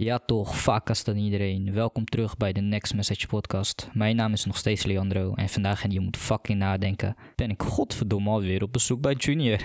[0.00, 1.72] Ja toch, vakas dan iedereen.
[1.72, 3.88] Welkom terug bij de Next Message podcast.
[3.92, 7.62] Mijn naam is nog steeds Leandro en vandaag, en je moet fucking nadenken, ben ik
[7.62, 9.58] godverdomme alweer op bezoek bij Junior.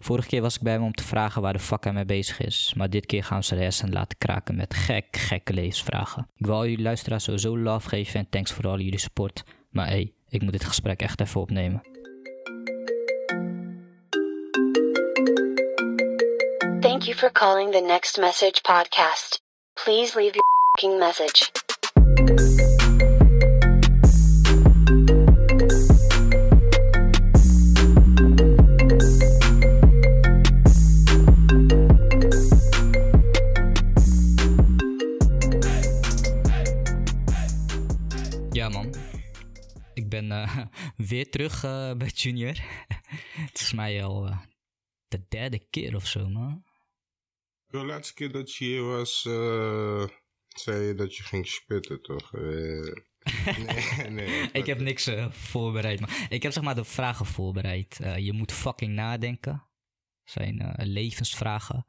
[0.00, 2.40] Vorige keer was ik bij hem om te vragen waar de fuck hij mee bezig
[2.40, 6.28] is, maar dit keer gaan we zijn hersenen laten kraken met gek, gekke levensvragen.
[6.36, 9.42] Ik wil al jullie luisteraars sowieso love geven en thanks voor al jullie support.
[9.70, 11.80] Maar hey, ik moet dit gesprek echt even opnemen.
[16.80, 19.45] Thank you for calling the Next Message podcast.
[19.84, 20.34] Please leave
[20.82, 21.50] your message.
[38.52, 38.94] Ja man,
[39.94, 40.58] ik ben eh,
[41.08, 42.56] weer terug eh, bij Junior.
[43.50, 44.38] Het is mij al eh,
[45.08, 46.64] de derde keer of zo man.
[47.66, 50.04] De laatste keer dat je hier was, eh,
[50.48, 52.34] zei je dat je ging spitten, toch?
[52.34, 52.94] Eh,
[53.56, 54.48] nee, nee.
[54.52, 56.10] Ik heb niks eh, voorbereid, man.
[56.28, 57.96] Ik heb zeg maar de vragen voorbereid.
[58.16, 59.64] Je moet fucking nadenken.
[60.24, 61.86] zijn levensvragen.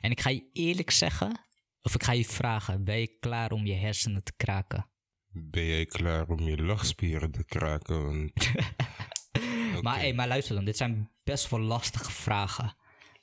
[0.00, 1.40] En ik ga je eerlijk zeggen,
[1.82, 4.90] of ik ga je vragen, ben je klaar om je hersenen te kraken?
[5.30, 8.04] Ben jij klaar om je lachspieren te kraken?
[8.04, 8.32] Want,
[9.82, 12.76] Maar, hey, maar luister dan, dit zijn best wel lastige vragen.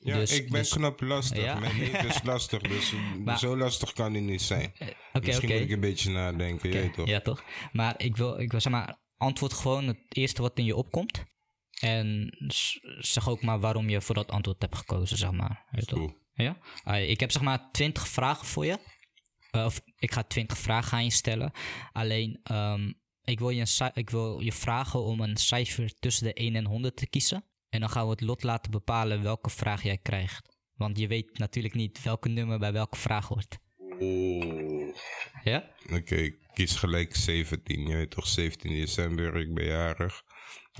[0.05, 1.43] Ja, Dus- ik ben dus- knap lastig.
[1.43, 1.59] Ja.
[1.59, 4.73] Mijn leven is lastig, dus Maar- zo lastig kan hij niet zijn.
[5.13, 7.07] Oké, Misschien moet ik een beetje nadenken, toch?
[7.07, 7.43] Ja, toch?
[7.71, 11.23] Maar ik wil, ik wil zeg maar, antwoord gewoon het eerste wat in je opkomt.
[11.79, 12.37] En
[12.99, 15.67] zeg ook maar waarom je voor dat antwoord hebt gekozen, zeg maar.
[15.71, 16.13] Weet toch?
[16.33, 16.57] Ja?
[16.83, 18.77] Ah, ik heb zeg maar 20 vragen voor je.
[19.51, 21.51] Eh, of ik ga 20 vragen aan je stellen.
[21.91, 22.91] Alleen, ehm,
[23.23, 26.95] ik, wil je ik wil je vragen om een cijfer tussen de 1 en 100
[26.95, 27.45] te kiezen.
[27.75, 30.57] En dan gaan we het lot laten bepalen welke vraag jij krijgt.
[30.75, 33.57] Want je weet natuurlijk niet welke nummer bij welke vraag hoort.
[33.99, 34.95] Oeh.
[35.43, 35.69] Ja?
[35.91, 37.87] Oké, kies gelijk 17.
[37.87, 40.23] Je weet toch, 17 december, ik ben jarig.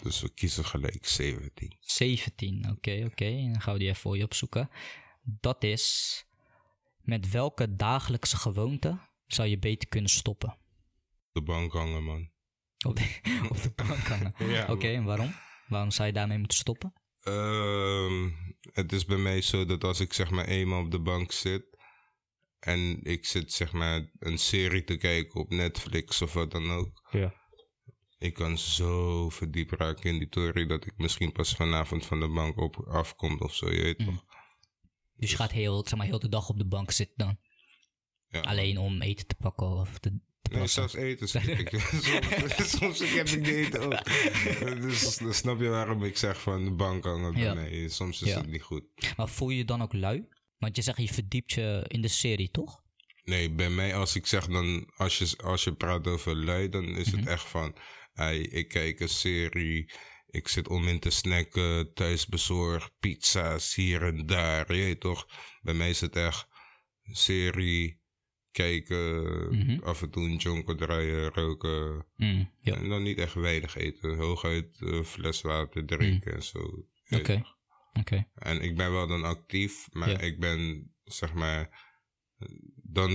[0.03, 1.77] Dus we kiezen gelijk 17.
[1.79, 3.25] 17, oké, oké.
[3.25, 4.69] En Dan gaan we die even voor je opzoeken.
[5.21, 6.25] Dat is,
[7.01, 10.57] met welke dagelijkse gewoonte zou je beter kunnen stoppen?
[11.31, 12.29] De bank hangen, man.
[12.85, 13.19] Op de,
[13.49, 14.33] op de bank hangen.
[14.53, 15.33] Ja, Oké, en waarom?
[15.67, 16.93] Waarom zou je daarmee moeten stoppen?
[17.21, 18.29] Ehm,
[18.61, 21.65] het is bij mij zo dat als ik zeg maar eenmaal op de bank zit
[22.59, 27.07] en ik zit zeg maar een serie te kijken op Netflix of wat dan ook,
[27.11, 27.33] Ja.
[28.17, 32.27] ik kan zo verdiept raken in die theorie dat ik misschien pas vanavond van de
[32.29, 34.05] bank op afkom of zo, je weet Mm.
[34.05, 34.25] toch?
[35.17, 37.37] Dus je gaat heel, zeg maar, heel de dag op de bank zitten dan?
[38.27, 38.41] Ja.
[38.41, 40.19] Alleen om eten te pakken of te
[40.51, 41.27] Nee, zelfs eten.
[41.29, 44.03] soms, soms heb ik niet eten ook.
[44.81, 47.53] Dus dan snap je waarom ik zeg van de bank hangen bij Ja.
[47.53, 47.89] mij.
[47.89, 48.37] Soms is Ja.
[48.37, 48.83] het niet goed.
[49.17, 50.27] Maar voel je je dan ook lui?
[50.57, 52.83] Want je zegt je verdiept je in de serie, toch?
[53.23, 56.85] Nee, bij mij als ik zeg dan, als je, als je praat over lui, dan
[56.85, 57.17] is Mhm.
[57.19, 57.75] het echt van,
[58.13, 59.91] hey, ik kijk een serie,
[60.27, 65.27] ik zit om in te snacken, thuisbezorgd, pizza's hier en daar, je toch?
[65.61, 66.47] Bij mij is het echt
[67.11, 67.99] serie,
[68.55, 69.23] kijken,
[69.57, 69.83] Mhm.
[69.83, 72.05] af en toe een jonko draaien, roken.
[72.15, 72.75] Mm, ja.
[72.75, 76.85] En dan niet echt weinig eten, hooguit een fles water drinken en zo.
[77.09, 77.43] Oké.
[77.99, 78.27] Oké.
[78.35, 80.17] En ik ben wel dan actief, maar Ja.
[80.19, 81.69] ik ben, zeg maar,
[82.83, 83.11] dan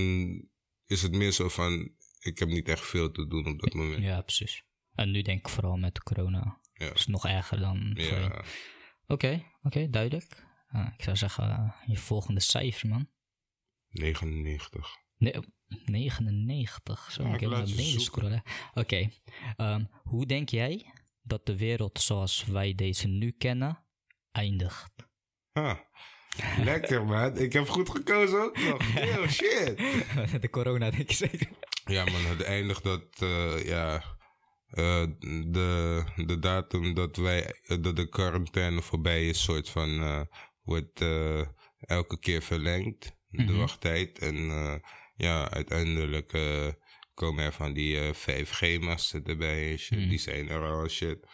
[0.87, 4.03] is het meer zo van, ik heb niet echt veel te doen op dat moment.
[4.03, 4.65] Ja, precies.
[4.95, 6.61] En nu denk ik vooral met corona.
[6.73, 6.87] Ja.
[6.87, 7.93] Dat is nog erger dan.
[7.95, 8.45] Ja,
[9.07, 10.47] Oké, oké, duidelijk.
[10.69, 13.09] Ah, ik zou zeggen, eh, je volgende cijfer, man.
[13.89, 14.97] 99.
[15.21, 15.35] Nee,
[15.85, 17.13] 99.
[17.13, 18.43] Zo, Ja, ik heb naar beneden.
[18.75, 19.09] Oké,
[19.57, 20.93] ehm, hoe denk jij
[21.23, 23.85] dat de wereld zoals wij deze nu kennen
[24.33, 24.91] eindigt?
[25.53, 25.89] Ha.
[26.71, 28.83] Lekker man, ik heb goed gekozen ook nog.
[28.95, 29.77] Yo, shit.
[30.43, 31.49] de corona, denk ik zeker.
[31.85, 34.03] Ja man, het eindigt dat, eh, ja,
[34.67, 35.07] eh,
[35.47, 40.27] de, de datum dat wij, eh, dat de quarantaine voorbij is, soort van,
[40.63, 41.01] wordt
[41.81, 43.57] elke keer verlengd, de Mhm.
[43.57, 44.19] wachttijd.
[44.19, 44.75] En eh,
[45.21, 46.67] ja, uiteindelijk eh,
[47.15, 50.09] komen er van die eh, 5G-masten erbij en shit, Mhm.
[50.09, 51.27] die zijn er al shit.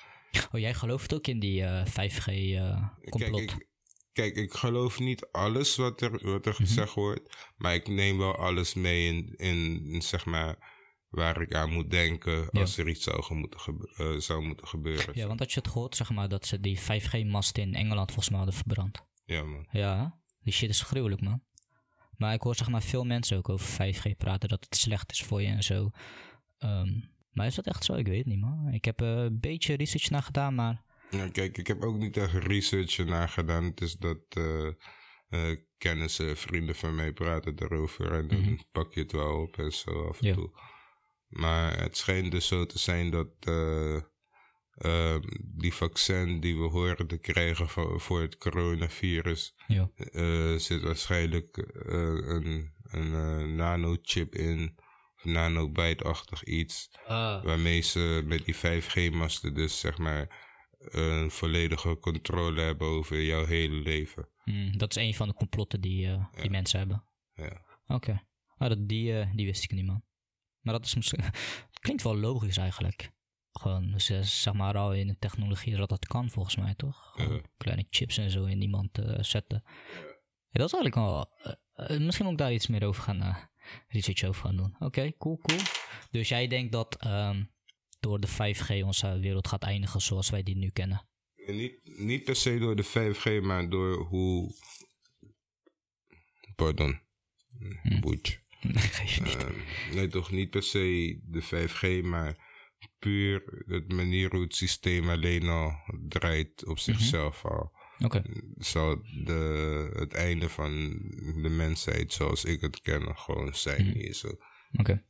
[0.52, 3.44] Oh, jij gelooft ook in die eh, 5G-complot?
[3.46, 3.66] Kijk ik,
[4.12, 6.62] kijk, ik geloof niet alles wat er, wat er Mhm.
[6.62, 7.37] gezegd wordt.
[7.56, 10.75] Maar ik neem wel alles mee in, in, in, zeg maar,
[11.08, 14.66] waar ik aan moet denken als er iets zou, ge- moeten gebe- eh, zou moeten
[14.69, 15.11] gebeuren.
[15.14, 18.28] ja, want had je het gehoord, zeg maar, dat ze die 5G-masten in Engeland volgens
[18.28, 19.05] mij hadden verbrand?
[19.25, 19.69] Ja, man.
[19.70, 21.43] Ja, die shit is gruwelijk, man.
[22.16, 25.22] Maar ik hoor zeg maar veel mensen ook over 5G praten, dat het slecht is
[25.22, 25.90] voor je en zo.
[26.58, 27.94] Ehm, maar is dat echt zo?
[27.94, 28.68] Ik weet het niet, man.
[28.72, 30.84] Ik heb eh, een beetje research naar gedaan, maar...
[31.10, 33.64] Ja, kijk, ik heb ook niet echt research ernaar gedaan.
[33.64, 38.12] Het is dat, eh, kennissen, vrienden van mij praten erover.
[38.12, 38.56] En dan Mhm.
[38.72, 40.34] pak je het wel op en zo af en Ja.
[40.34, 40.50] toe.
[41.26, 43.28] Maar het schijnt dus zo te zijn dat
[44.76, 49.90] eh, ehm, die vaccin die we horen te krijgen voor, voor het coronavirus, Ja.
[50.12, 51.93] eh, zit waarschijnlijk eh,
[52.28, 54.75] een, een eh, nanochip in,
[55.17, 56.90] of nanobite-achtig iets,
[57.43, 60.44] waarmee ze met die 5G-masten dus zeg maar
[60.78, 64.28] een volledige controle hebben over jouw hele leven.
[64.44, 66.08] Hmm, dat is een van de complotten die,
[66.40, 67.05] die mensen hebben.
[67.34, 67.64] Ja.
[67.87, 68.23] Oké.
[68.58, 70.05] Ah, dat, die, die wist ik niet, man.
[70.61, 71.20] Maar dat is misschien...
[71.81, 73.11] klinkt wel logisch eigenlijk.
[73.56, 77.12] Gewoon, zeg maar al in de technologie dat dat kan volgens mij, toch?
[77.14, 77.41] Gewoon Ja.
[77.56, 79.62] kleine chips en zo in iemand eh, zetten.
[80.50, 81.31] Ja, dat is eigenlijk wel...
[81.43, 83.49] eh, eh, misschien moet ik daar iets meer over gaan...
[83.88, 84.76] research over gaan doen.
[84.79, 85.61] Oké, cool, cool.
[86.11, 87.44] Dus jij denkt dat ehm,
[88.00, 91.06] door de 5G onze wereld gaat eindigen zoals wij die nu kennen?
[91.47, 94.55] En niet, niet per se door de 5G, maar door hoe.
[96.56, 97.00] Pardon.
[97.82, 98.00] Hm.
[98.00, 98.38] Boetje.
[98.67, 99.52] Ehm,
[99.94, 102.45] nee, toch niet per se de 5G, maar
[103.11, 105.73] puur de manier hoe het systeem alleen al
[106.08, 106.70] draait Mhm.
[106.70, 107.73] op zichzelf al.
[107.99, 108.23] Oké.
[108.56, 110.70] Zal de, het einde van
[111.43, 113.99] de mensheid zoals ik het ken gewoon zijn Mhm.
[113.99, 114.29] hier zo.
[114.73, 115.05] Oké.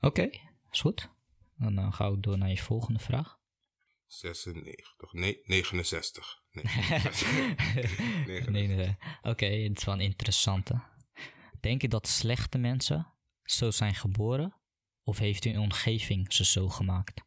[0.00, 0.30] Oké,
[0.70, 1.10] is goed.
[1.56, 3.38] Dan eh, gaan we door naar je volgende vraag.
[4.06, 6.42] 96, nee, 69.
[6.52, 6.64] Nee,
[8.26, 8.48] 69.
[8.50, 8.96] nee, nee.
[9.22, 10.82] Oké, het is wel een interessante.
[11.60, 13.12] Denk je dat slechte mensen
[13.42, 14.54] zo zijn geboren?
[15.04, 17.20] Of heeft hun omgeving ze zo gemaakt?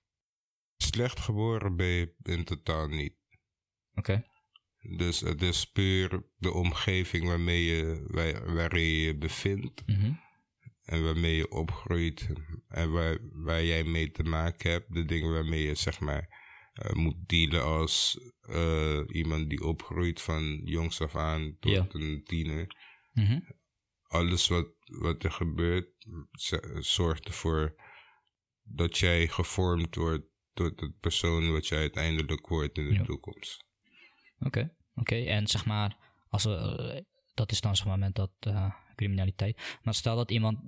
[0.77, 3.13] Slecht geboren ben je in totaal niet.
[3.93, 4.25] Oké.
[4.97, 10.13] Dus het is puur de omgeving waarmee je, waar, waarin je je bevindt Mhm.
[10.83, 12.27] en waarmee je opgroeit
[12.67, 14.93] en waar, waar jij mee te maken hebt.
[14.93, 16.43] De dingen waarmee je zeg maar
[16.73, 21.85] eh, moet dealen als eh, iemand die opgroeit van jongs af aan tot Ja.
[21.89, 22.75] een tiener.
[23.13, 23.39] Mhm.
[24.15, 25.87] Alles wat, wat er gebeurt
[26.79, 27.75] zorgt ervoor
[28.63, 33.03] dat jij gevormd wordt tot het persoon wat jij uiteindelijk wordt in de Ja.
[33.03, 33.65] toekomst.
[34.39, 34.75] Oké.
[34.95, 35.97] Oké, en zeg maar,
[36.29, 37.01] als we, eh,
[37.33, 39.77] dat is dan zeg maar met dat eh, criminaliteit.
[39.83, 40.59] Maar stel dat iemand,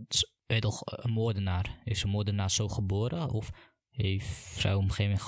[0.45, 3.29] weet toch, een moordenaar, is een moordenaar zo geboren?
[3.29, 3.49] Of
[3.89, 4.27] heeft
[4.59, 5.19] zijn omgeving,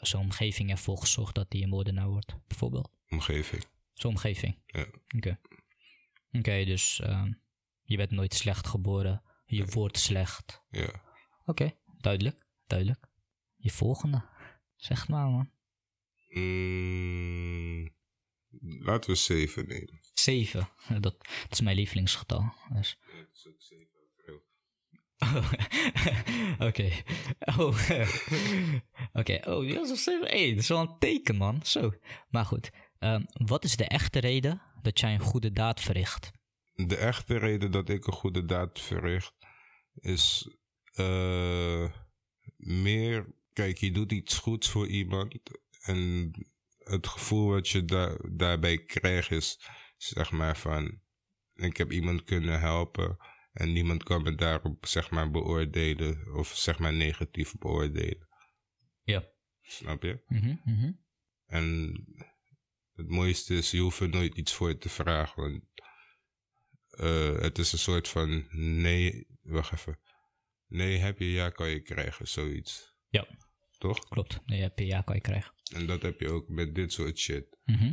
[0.00, 2.90] zijn omgeving ervoor gezorgd dat hij een moordenaar wordt, bijvoorbeeld?
[3.08, 3.64] Omgeving.
[3.92, 4.58] Zijn omgeving.
[4.66, 4.86] Ja.
[5.16, 5.38] Oké.
[6.32, 7.32] Oké, dus ehm,
[7.92, 9.22] je bent nooit slecht geboren.
[9.44, 10.62] Je wordt slecht.
[10.70, 11.02] Ja.
[11.44, 12.46] Oké, duidelijk.
[12.66, 13.06] Duidelijk.
[13.56, 14.24] Je volgende.
[14.76, 15.50] Zeg maar, man.
[16.28, 17.90] Mm,
[18.60, 20.00] laten we 7 nemen.
[20.14, 20.68] Zeven.
[20.88, 22.52] Dat, dat is mijn lievelingsgetal.
[22.72, 22.98] Dus.
[26.68, 26.90] Oké.
[27.58, 27.90] Oh.
[29.20, 29.40] Oké.
[29.44, 31.60] Oh, dat is hey, dat is wel een teken, man.
[31.64, 31.92] Zo.
[32.28, 32.70] Maar goed.
[32.98, 36.30] Ehm, wat is de echte reden dat jij een goede daad verricht?
[36.74, 39.34] De echte reden dat ik een goede daad verricht
[39.94, 40.56] is
[40.92, 41.92] eh,
[42.56, 43.34] meer.
[43.52, 45.38] Kijk, je doet iets goeds voor iemand
[45.82, 46.30] en
[46.78, 51.00] het gevoel wat je daar daarbij krijgt is, zeg maar, van:
[51.54, 53.16] ik heb iemand kunnen helpen
[53.52, 58.28] en niemand kan me daarop, zeg maar, beoordelen of, zeg maar, negatief beoordelen.
[59.02, 59.24] Ja.
[59.60, 60.22] Snap je?
[60.26, 60.92] Mhm, mhm.
[61.46, 61.94] En
[62.92, 65.42] het mooiste is, je hoeft er nooit iets voor te vragen.
[65.42, 65.62] Want
[66.92, 69.98] eh, het is een soort van nee, wacht even.
[70.66, 72.94] Nee heb je, ja kan je krijgen, zoiets.
[73.08, 73.26] Ja.
[73.78, 73.98] Toch?
[74.08, 74.40] Klopt.
[74.46, 75.52] Nee, je hebt je ja kan je krijgen.
[75.74, 77.58] En dat heb je ook met dit soort shit.
[77.64, 77.92] Mhm.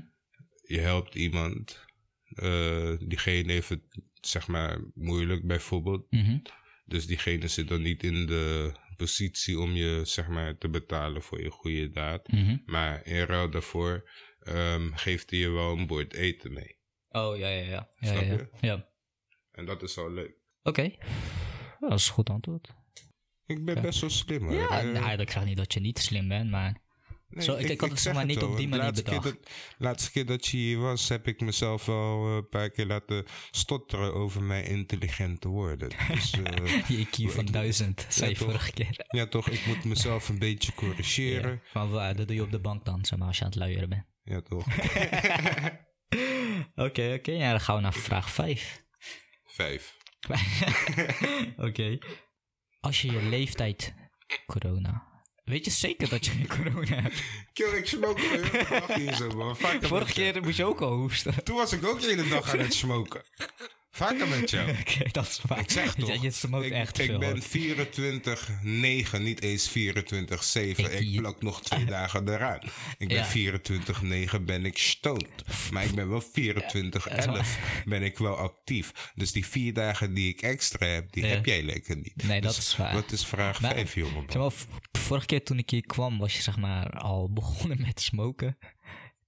[0.61, 1.85] Je helpt iemand,
[2.23, 6.11] eh, diegene heeft het zeg maar moeilijk bijvoorbeeld.
[6.11, 6.37] Mhm.
[6.85, 11.41] Dus diegene zit dan niet in de positie om je zeg maar te betalen voor
[11.41, 12.27] je goede daad.
[12.27, 12.57] Mhm.
[12.65, 16.78] Maar in ruil daarvoor ehm, geeft hij je wel een bord eten mee.
[17.11, 17.89] Oh, ja, ja, ja.
[17.99, 18.47] ja, Snap ja, je?
[18.61, 18.71] ja.
[18.73, 18.87] Ja.
[19.51, 20.33] En dat is al leuk.
[20.63, 20.95] Oké.
[21.79, 22.73] Dat is een goed antwoord.
[23.45, 24.53] Ik ben best wel slim hoor.
[24.53, 26.81] Ja, Eh, nou, ik zeg niet dat je niet slim bent, maar...
[27.29, 29.39] nee, zo, ik- ik had het zeg maar niet op die manier laatste keer bedacht.
[29.43, 32.85] dat- laatste keer dat je hier was, heb ik mezelf al eh, een paar keer
[32.85, 35.89] laten stotteren over mijn intelligente woorden.
[36.07, 39.05] Dus eh, Je IQ van ik- duizend, zei je vorige keer.
[39.07, 41.51] ja, toch, ik moet mezelf een beetje corrigeren.
[41.51, 41.59] Ja.
[41.73, 43.59] Maar waar, dat doe je op de bank dan, zeg maar, als je aan het
[43.59, 44.05] luieren bent.
[44.23, 44.65] Ja, toch.
[46.85, 47.31] Oké, oké.
[47.31, 48.83] Ja, dan gaan we naar vraag 5.
[49.45, 49.97] Vijf.
[51.67, 51.97] oké.
[52.79, 53.93] Als je je leeftijd...
[54.45, 55.07] Corona.
[55.43, 57.23] Weet je zeker dat je corona hebt?
[57.53, 59.57] Kill, ik smoke de dag hier zo, man.
[59.57, 61.43] Fuck Vorige keer moest je ook al hoesten.
[61.43, 63.21] Toen was ik ook de hele dag aan het smoken.
[63.99, 64.69] Vaker met jou.
[64.79, 65.59] Oké, dat is waar.
[65.59, 66.09] Ik zeg toch.
[66.09, 66.13] Je,
[66.65, 67.19] ik, echt ik veel.
[67.19, 69.17] ben hoor.
[69.17, 69.73] 24-9, niet eens 24-7.
[70.99, 72.59] Ik, plak nog twee dagen eraan.
[72.97, 73.59] Ik ben Ja.
[74.39, 75.43] 24-9, ben ik stoned.
[75.71, 76.25] Maar ik ben wel 24-11,
[77.85, 79.11] ben ik wel actief.
[79.15, 81.29] Dus die vier dagen die ik extra heb, die Ja.
[81.29, 82.23] heb jij lekker niet.
[82.23, 82.93] Nee, dat Dus is waar.
[82.93, 84.25] Wat is vraag Maar- 5, jongen?
[84.29, 84.53] Zeg
[84.91, 88.57] vorige keer toen ik hier kwam, was je zeg maar al begonnen met smoken.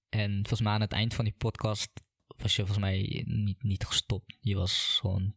[0.08, 1.90] En volgens mij aan het eind van die podcast
[2.42, 4.36] was je volgens mij niet, niet gestopt.
[4.40, 5.34] Je was gewoon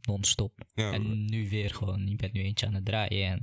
[0.00, 0.52] non-stop.
[0.74, 3.26] Ja, en nu weer gewoon, je bent nu eentje aan het draaien.
[3.30, 3.42] En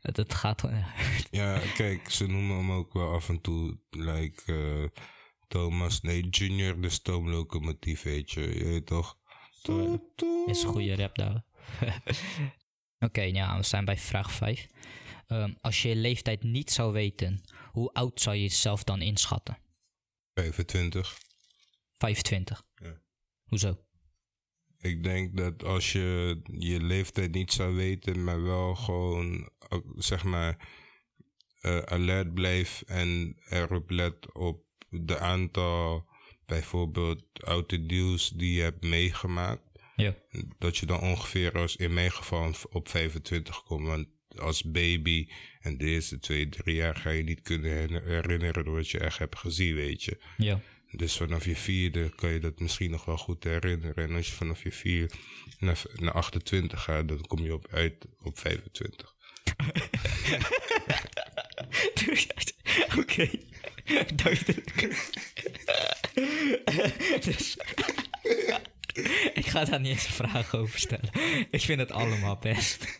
[0.00, 0.84] het, het gaat gewoon...
[1.30, 5.02] Ja, kijk, ze noemen hem ook wel af en toe, like, eh,
[5.48, 9.18] Thomas, nee, Junior, de stoomlocomotief, weet je, je weet toch?
[9.62, 10.48] Toet, toet.
[10.48, 11.44] is een goede rap daar.
[13.06, 14.66] Oké, ja, we zijn bij vraag 5.
[15.60, 17.40] als je je leeftijd niet zou weten,
[17.72, 19.58] hoe oud zou je jezelf dan inschatten?
[20.34, 21.18] 25.
[22.00, 22.62] 25.
[22.74, 23.00] Ja.
[23.42, 23.84] Hoezo?
[24.78, 29.50] Ik denk dat als je je leeftijd niet zou weten, maar wel gewoon,
[29.96, 30.68] zeg maar,
[31.60, 36.08] eh, alert blijft en erop let op de aantal,
[36.46, 39.68] bijvoorbeeld, autodeals die je hebt meegemaakt.
[39.96, 40.14] Ja.
[40.58, 43.86] dat je dan ongeveer als in mijn geval op 25 komt.
[43.86, 45.28] Want als baby
[45.60, 49.18] en de eerste twee, drie jaar ga je niet kunnen her- herinneren wat je echt
[49.18, 50.20] hebt gezien, weet je.
[50.36, 50.60] Ja.
[50.90, 54.08] Dus vanaf je vierde kan je dat misschien nog wel goed herinneren.
[54.08, 55.10] En als je vanaf je vier
[55.58, 59.14] naar, naar 28 gaat, dan kom je op uit op 25.
[62.98, 63.30] Oké,
[64.14, 64.98] duidelijk.
[67.26, 67.56] dus,
[69.40, 71.10] ik ga daar niet eens een vraag over stellen.
[71.50, 72.98] Ik vind het allemaal best.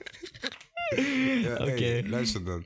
[1.43, 1.85] Ja, Oké.
[1.85, 2.65] hey, luister dan.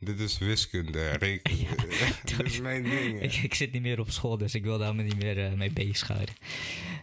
[0.00, 1.76] Dit is wiskunde, rekenen.
[2.36, 3.22] Dit is mijn ding.
[3.22, 5.52] Ik, ik zit niet meer op school, dus ik wil daar me niet meer eh,
[5.52, 6.34] mee bezighouden.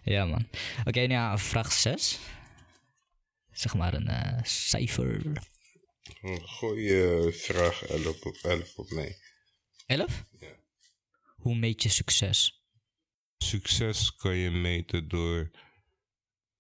[0.04, 0.48] Ja, man.
[0.80, 2.20] Oké, nou ja, vraag 6.
[3.52, 5.22] Zeg maar een eh, cijfer.
[6.42, 9.18] Gooi je vraag 11 op, 11 op mij.
[9.86, 10.26] 11?
[10.40, 10.56] Ja.
[11.36, 12.64] Hoe meet je succes?
[13.38, 15.52] Succes kan je meten door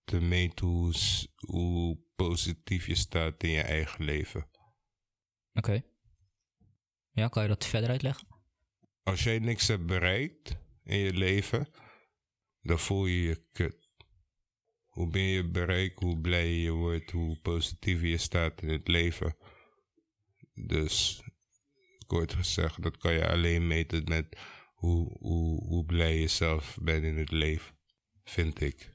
[0.04, 0.94] te meten
[1.36, 4.50] hoe positief je staat in je eigen leven.
[5.54, 5.84] Oké.
[7.16, 8.28] Ja, kan je dat verder uitleggen?
[9.04, 11.68] Als jij niks hebt bereikt in je leven,
[12.62, 13.90] dan voel je je kut.
[14.86, 19.36] Hoe meer je bereikt, hoe blijer je wordt, hoe positiever je staat in het leven.
[20.54, 21.24] Dus,
[22.08, 24.38] kort gezegd, dat kan je alleen meten met
[24.74, 27.76] hoe, hoe, hoe blij je zelf bent in het leven,
[28.24, 28.94] vind ik.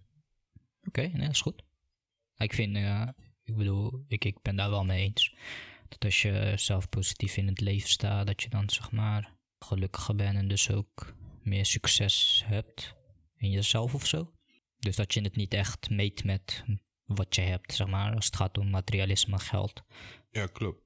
[0.83, 1.63] Oké, nee, dat is goed.
[2.37, 3.09] Ik vind, eh,
[3.43, 5.35] ik bedoel, ik, ik ben daar wel mee eens.
[5.91, 10.17] Dat als je zelf positief in het leven staat, dat je dan zeg maar gelukkiger
[10.17, 12.95] bent en dus ook meer succes hebt
[13.37, 14.33] in jezelf of zo.
[14.79, 16.65] Dus dat je het niet echt meet met
[17.05, 19.83] wat je hebt, zeg maar, als het gaat om materialisme en geld.
[20.31, 20.83] Ja, klopt.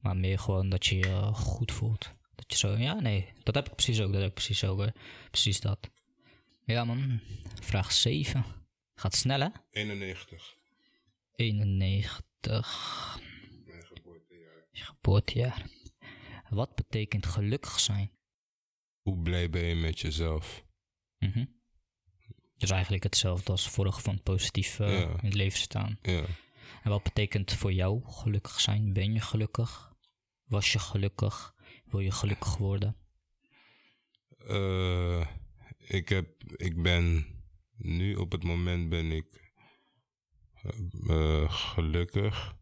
[0.00, 2.14] Maar meer gewoon dat je je goed voelt.
[2.34, 4.80] Dat je zo, ja, nee, dat heb ik precies ook, dat heb ik precies ook,
[4.80, 4.88] hè.
[5.30, 5.90] precies dat.
[6.64, 7.20] Ja man,
[7.60, 8.44] vraag 7.
[8.94, 9.48] Gaat snel hè?
[9.70, 10.56] 91,
[11.34, 13.20] 91.
[14.78, 15.66] Je geboortejaar.
[16.48, 18.10] Wat betekent gelukkig zijn?
[19.02, 20.64] Hoe blij ben je met jezelf?
[21.18, 21.44] Mhm.
[22.56, 25.08] Dus eigenlijk hetzelfde als vorige van positief eh, Ja.
[25.08, 25.98] in het leven staan.
[26.02, 26.24] Ja.
[26.82, 28.92] En wat betekent voor jou gelukkig zijn?
[28.92, 29.92] Ben je gelukkig?
[30.44, 31.54] Was je gelukkig?
[31.84, 32.96] Wil je gelukkig worden?
[34.46, 35.26] Eh,
[35.78, 37.26] ik, heb, ik ben
[37.76, 39.52] nu op het moment ben ik
[41.08, 42.56] eh, gelukkig.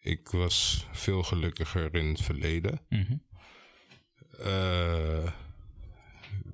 [0.00, 2.80] Ik was veel gelukkiger in het verleden.
[2.88, 3.16] Mhm.
[4.38, 5.32] Eh,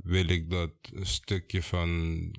[0.03, 2.31] wil ik dat stukje van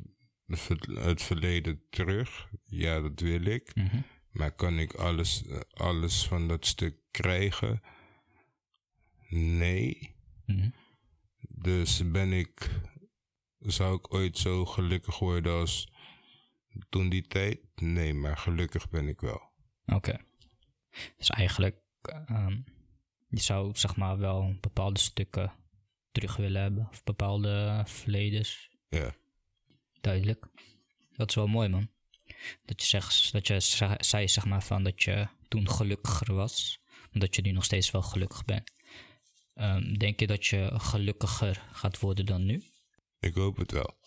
[0.94, 2.50] het verleden terug?
[2.64, 3.76] Ja, dat wil ik.
[3.76, 4.02] Mhm.
[4.32, 7.82] Maar kan ik alles, alles van dat stuk krijgen?
[9.30, 10.16] Nee.
[10.46, 10.70] Mhm.
[11.40, 12.70] Dus ben ik,
[13.60, 15.92] zou ik ooit zo gelukkig worden als
[16.90, 17.60] toen die tijd?
[17.76, 19.42] Nee, maar gelukkig ben ik wel.
[19.86, 20.26] Oké.
[21.18, 22.58] Dus eigenlijk, ehm,
[23.30, 25.54] je zou zeg maar wel bepaalde stukken
[26.12, 26.88] terug willen hebben.
[26.92, 28.70] Of bepaalde verledens.
[28.89, 29.16] Ja,
[30.01, 30.46] Duidelijk.
[31.16, 31.89] Dat is wel mooi, man.
[32.66, 36.80] Dat je, zegt, dat je ze- zei, zeg maar, van dat je toen gelukkiger was.
[37.13, 38.72] Omdat je nu nog steeds wel gelukkig bent.
[39.54, 42.63] Ehm, denk je dat je gelukkiger gaat worden dan nu?
[43.20, 43.98] ik hoop het wel.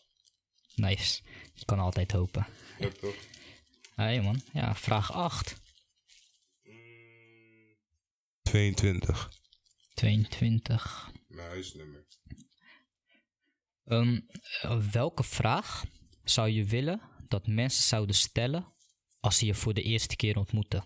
[0.74, 1.22] Nice.
[1.54, 2.46] Je kan altijd hopen.
[2.78, 3.14] Ja, toch?
[3.94, 5.60] Hé man, ja, vraag 8.
[8.50, 9.30] 22.
[9.94, 11.10] 22.
[11.28, 12.04] Mijn huisnummer.
[13.84, 14.20] Ehm,
[14.60, 15.84] eh, welke vraag
[16.24, 18.72] zou je willen dat mensen zouden stellen
[19.20, 20.84] als ze je voor de eerste keer ontmoeten?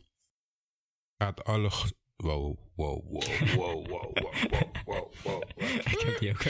[1.18, 1.70] Gaat alle...
[1.70, 3.22] g- Wow, wow, wow,
[3.54, 4.16] wow, wow, wow,
[4.50, 5.42] wow, wow, wow.
[5.92, 6.42] Ik heb die ook.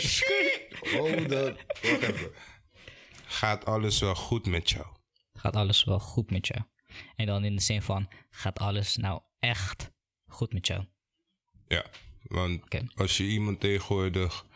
[0.91, 1.75] Hold up.
[1.83, 2.33] Wacht even.
[3.25, 4.87] Gaat alles wel goed met jou?
[5.33, 6.63] Gaat alles wel goed met jou?
[7.17, 9.91] En dan in de zin van, gaat alles nou echt
[10.27, 10.85] goed met jou?
[11.69, 11.85] Ja,
[12.23, 12.63] want
[12.95, 14.47] als je iemand tegenwoordig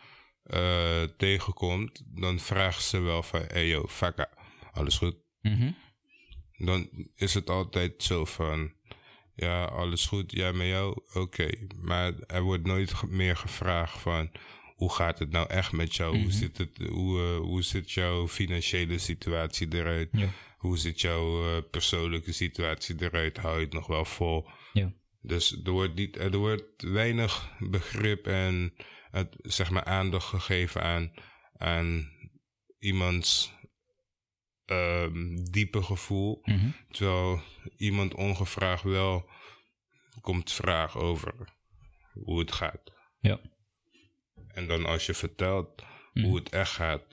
[0.43, 4.29] eh, tegenkomt, dan vragen ze wel van, hey yo, fakka,
[4.71, 5.15] alles goed?
[5.41, 5.71] Mhm.
[6.57, 8.71] Dan is het altijd zo van,
[9.35, 11.49] ja, alles goed, ja, met jou, oké.
[11.75, 14.31] Maar er wordt nooit meer gevraagd van,
[14.75, 16.17] hoe gaat het nou echt met jou?
[16.21, 20.09] Hoe, zit het, hoe, eh, hoe zit jouw financiële situatie eruit?
[20.11, 20.29] Ja.
[20.57, 23.37] Hoe zit jouw eh, persoonlijke situatie eruit?
[23.37, 24.47] Hou je het nog wel vol?
[24.73, 24.93] Ja.
[25.21, 28.73] Dus er wordt, niet, er wordt weinig begrip en
[29.11, 31.13] het, zeg maar aandacht gegeven aan,
[31.57, 32.11] aan
[32.79, 33.53] iemands
[34.65, 36.39] ehm, diepe gevoel.
[36.43, 36.69] Mhm.
[36.89, 37.41] Terwijl
[37.77, 39.29] iemand ongevraagd wel
[40.21, 41.33] komt vragen over
[42.13, 42.91] hoe het gaat.
[43.19, 43.39] Ja.
[44.47, 45.83] En dan als je vertelt
[46.13, 46.25] Mhm.
[46.25, 47.03] hoe het echt gaat,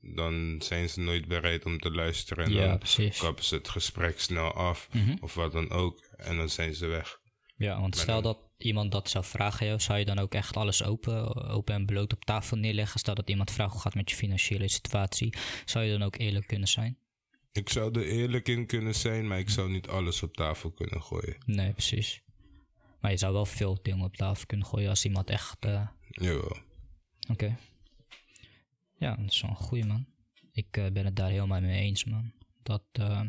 [0.00, 2.44] dan zijn ze nooit bereid om te luisteren.
[2.44, 3.18] En Ja, dan precies.
[3.18, 5.16] kappen ze het gesprek snel af, Mhm.
[5.20, 6.08] of wat dan ook.
[6.16, 7.20] En dan zijn ze weg.
[7.56, 10.84] Ja, want stel dat iemand dat zou vragen, jou, zou je dan ook echt alles
[10.84, 13.00] open, open en bloot op tafel neerleggen?
[13.00, 16.46] Stel dat iemand vraagt hoe gaat met je financiële situatie, zou je dan ook eerlijk
[16.46, 16.98] kunnen zijn?
[17.52, 21.02] Ik zou er eerlijk in kunnen zijn, maar ik zou niet alles op tafel kunnen
[21.02, 21.36] gooien.
[21.46, 22.22] Nee, precies.
[23.00, 25.56] Maar je zou wel veel dingen op tafel kunnen gooien als iemand echt.
[25.60, 26.56] eh, Jawel.
[27.30, 27.56] Oké.
[29.00, 30.06] Ja, dat is wel een goeie man.
[30.52, 32.32] Ik eh, ben het daar helemaal mee eens, man.
[32.62, 33.22] Dat, eh,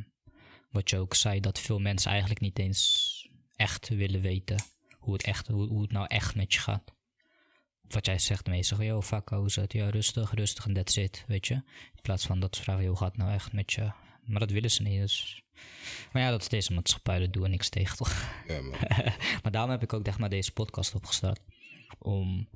[0.69, 4.63] wat je ook zei, dat veel mensen eigenlijk niet eens echt willen weten
[4.97, 6.93] hoe het, echt, hoe, hoe het nou echt met je gaat.
[7.87, 9.73] Wat jij zegt meestal, yo, fuck, hoe is het?
[9.73, 11.53] Ja, rustig, rustig en that's it, weet je.
[11.53, 13.91] In plaats van dat ze vragen, hoe gaat het nou echt met je?
[14.25, 15.41] Maar dat willen ze niet, dus...
[16.11, 18.43] Maar ja, dat is deze maatschappij, daar doen we niks tegen, toch?
[18.47, 18.75] Ja, man.
[19.43, 21.39] maar daarom heb ik ook echt maar deze podcast opgestart.
[21.99, 22.47] Om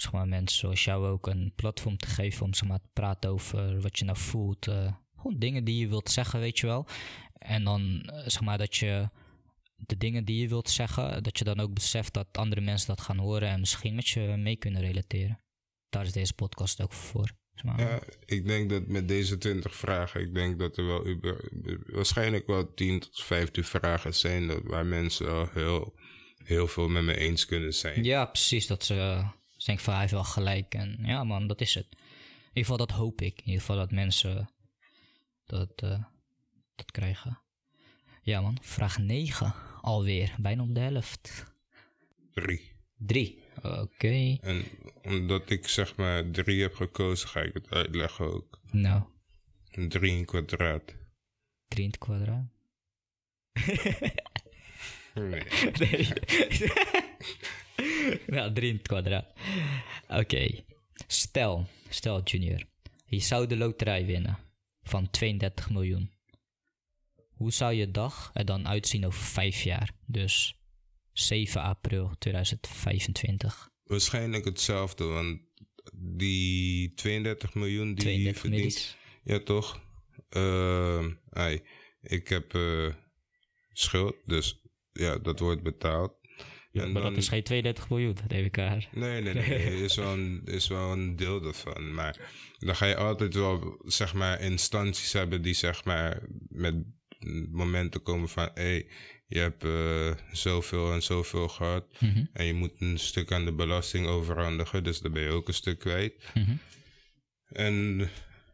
[0.00, 3.30] zeg maar, mensen zoals jou ook een platform te geven om zeg maar, te praten
[3.30, 4.66] over wat je nou voelt.
[4.66, 6.86] eh, gewoon dingen die je wilt zeggen, weet je wel.
[7.32, 9.08] En dan eh, zeg maar dat je
[9.76, 13.00] de dingen die je wilt zeggen, dat je dan ook beseft dat andere mensen dat
[13.00, 15.40] gaan horen en misschien met je mee kunnen relateren.
[15.88, 17.30] Daar is deze podcast ook voor.
[17.54, 17.80] Zeg maar.
[17.80, 21.48] Ja, ik denk dat met deze 20 vragen, ik denk dat er wel uber-
[21.86, 25.94] waarschijnlijk wel 10 tot 15 vragen zijn waar mensen wel heel,
[26.44, 28.04] heel veel met me eens kunnen zijn.
[28.04, 28.66] Ja, precies.
[28.66, 29.22] Dat ze
[29.58, 30.74] uh, denken van hij heeft wel gelijk.
[30.74, 31.86] En ja man, dat is het.
[31.90, 31.98] In
[32.48, 33.38] ieder geval dat hoop ik.
[33.38, 34.50] In ieder geval dat mensen
[35.46, 36.02] dat, eh,
[36.74, 37.40] dat krijgen.
[38.22, 40.34] Ja man, vraag 9 alweer.
[40.38, 41.44] Bijna op de helft.
[42.34, 42.72] Drie.
[42.96, 43.42] 3.
[43.62, 44.38] Oké.
[44.40, 44.64] En
[45.02, 48.60] omdat ik zeg maar drie heb gekozen, ga ik het uitleggen ook.
[48.70, 49.02] Nou,
[49.88, 50.94] drie in kwadraat.
[51.68, 52.46] 3 in het kwadraat.
[55.14, 55.42] Nee.
[55.78, 56.08] Nee.
[58.26, 59.26] nou, 3 in het kwadraat.
[60.08, 60.64] Oké.
[61.06, 62.62] Stel, stel Junior.
[63.04, 64.38] Je zou de loterij winnen
[64.82, 66.10] van 32 miljoen.
[67.28, 69.90] Hoe zou je dag er dan uitzien over 5 jaar?
[70.06, 70.58] Dus
[71.12, 73.68] 7 april 2025.
[73.84, 75.40] Waarschijnlijk hetzelfde, want
[75.94, 78.96] die 32 miljoen die 32 verdient...
[79.24, 79.80] Ja, toch?
[80.28, 81.62] Ehm, ai,
[82.00, 82.94] ik heb eh,
[83.72, 84.60] schuld, dus
[84.92, 86.17] ja, dat wordt betaald.
[86.82, 88.56] En Maar dan- dat is geen 32 miljoen, dat heb ik.
[88.56, 89.82] Nee, nee, nee.
[89.84, 91.94] Is wel, een, is wel een deel daarvan.
[91.94, 92.16] Maar
[92.58, 96.74] dan ga je altijd wel, zeg maar, instanties hebben die, zeg maar, met
[97.50, 98.50] momenten komen van...
[98.54, 98.86] hé, hey,
[99.26, 101.84] je hebt eh, zoveel en zoveel gehad.
[102.00, 104.84] Mhm, En je moet een stuk aan de belasting overhandigen.
[104.84, 106.14] Dus dan ben je ook een stuk kwijt.
[106.34, 106.52] mhm.
[107.52, 108.08] En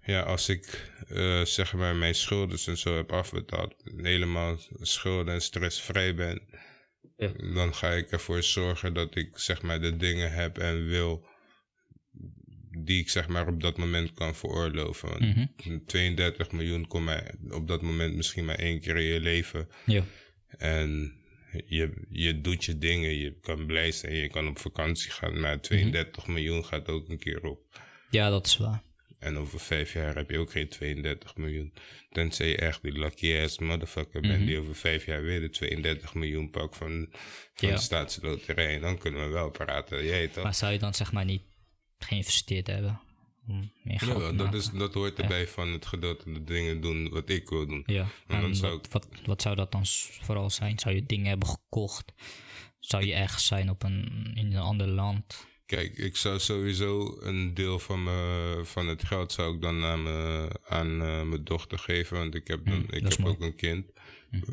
[0.04, 3.74] ja, als ik, eh, zeg maar, mijn schulden en zo heb afbetaald...
[3.96, 6.42] helemaal schulden en stressvrij ben...
[7.38, 7.54] Ja.
[7.54, 11.26] dan ga ik ervoor zorgen dat ik, zeg maar, de dingen heb en wil...
[12.82, 15.08] die ik, zeg maar, op dat moment kan veroorloven.
[15.08, 15.78] Want Mhm.
[15.86, 19.68] 32 miljoen komt mij op dat moment misschien maar één keer in je leven...
[19.86, 20.04] Ja.
[20.58, 21.12] En
[21.66, 25.60] je, je doet je dingen, je kan blij zijn, je kan op vakantie gaan, maar
[25.60, 27.60] 32 miljoen gaat ook een keer op.
[28.10, 28.82] ja, dat is waar.
[29.24, 31.72] En over vijf jaar heb je ook geen 32 miljoen.
[32.10, 36.14] Tenzij je echt die lucky ass motherfucker bent die over vijf jaar weer de 32
[36.14, 37.06] miljoen pakt van,
[37.54, 37.74] van Ja.
[37.74, 38.74] de staatsloterij.
[38.74, 40.44] En dan kunnen we wel praten, jij toch?
[40.44, 41.42] Maar zou je dan zeg maar niet
[41.98, 43.00] geïnvesteerd hebben?
[43.48, 46.80] Om meer geld Ja, te dat, is, dat hoort erbij van het gedeelte de dingen
[46.80, 47.82] doen wat ik wil doen.
[47.86, 49.82] Ja, dan en zou wat, wat, wat zou dat dan
[50.20, 50.78] vooral zijn?
[50.78, 52.12] Zou je dingen hebben gekocht?
[52.80, 55.46] Zou je ergens zijn op een, in een ander land?
[55.66, 60.02] Kijk, ik zou sowieso een deel van, me, van het geld zou ik dan aan,
[60.02, 62.16] me, aan eh, mijn dochter geven.
[62.16, 63.34] Want ik heb, dan, Mm, ik dat is heb mooi.
[63.34, 63.86] ook een kind.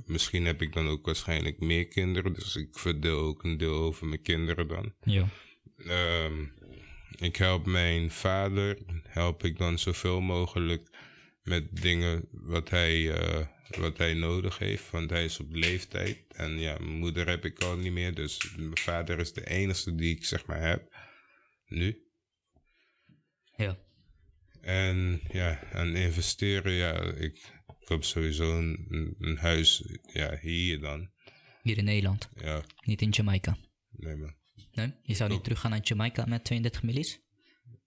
[0.06, 2.34] Misschien heb ik dan ook waarschijnlijk meer kinderen.
[2.34, 4.94] Dus ik verdeel ook een deel over mijn kinderen dan.
[5.04, 5.28] Ja.
[5.78, 6.44] Ehm,
[7.18, 10.90] ik help mijn vader, help ik dan zoveel mogelijk
[11.44, 13.46] met dingen wat hij, eh,
[13.80, 14.90] wat hij nodig heeft.
[14.92, 16.18] Want hij is op leeftijd.
[16.36, 18.14] En ja, mijn moeder heb ik al niet meer.
[18.14, 20.91] Dus mijn vader is de enige die ik zeg maar heb.
[21.72, 22.04] Nu.
[23.56, 23.78] Ja.
[24.62, 27.52] En ja, aan investeren, ja, ik
[27.84, 31.12] koop sowieso een, huis ja, hier dan.
[31.62, 32.30] Hier in Nederland.
[32.36, 33.58] Ja, Niet in Jamaica.
[33.92, 34.36] nee man.
[34.72, 34.94] Nee?
[35.04, 37.20] Je zou niet teruggaan naar Jamaica met 32 millies?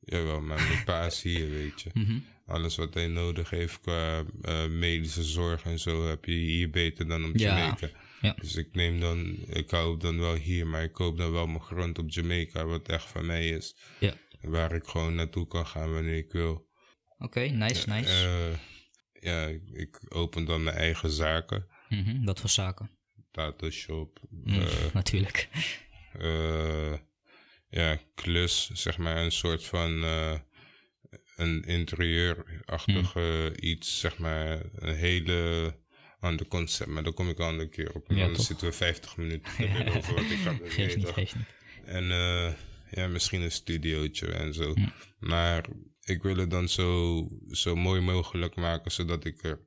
[0.00, 1.90] Jawel, maar mijn pa is hier, weet je.
[1.92, 2.18] Mhm.
[2.46, 7.08] Alles wat hij nodig heeft qua eh, medische zorg en zo heb je hier beter
[7.08, 7.86] dan op Ja, Jamaica.
[7.86, 7.92] ja.
[8.20, 11.60] Dus ik neem dan, ik hou dan wel hier, maar ik koop dan wel mijn
[11.62, 13.76] grond op Jamaica, wat echt van mij is.
[14.00, 14.14] Ja.
[14.40, 16.68] Waar ik gewoon naartoe kan gaan wanneer ik wil.
[17.18, 18.08] Oké, nice, nice.
[18.08, 18.58] Eh,
[19.20, 21.66] ja, ik, open dan mijn eigen zaken.
[21.88, 22.90] Mhm, Wat voor zaken?
[23.30, 24.20] Tattoo shop.
[24.30, 25.48] Mm, eh, natuurlijk.
[26.12, 26.92] eh,
[27.68, 30.38] ja, klus, zeg maar, een soort van eh,
[31.36, 35.74] een interieurachtige iets, zeg maar, een hele
[36.24, 36.90] ander concept.
[36.90, 38.04] Maar daar kom ik een andere keer op.
[38.08, 40.70] Ja, dan zitten we 50 minuten te lullen over wat ik ga doen.
[40.70, 41.14] Geef weet niet, toch?
[41.14, 41.46] geef niet.
[41.84, 42.52] En eh,
[42.90, 44.74] ja, misschien een studiootje en zo.
[45.18, 45.64] Maar
[46.04, 49.60] ik wil het dan zo, zo mooi mogelijk maken, zodat ik er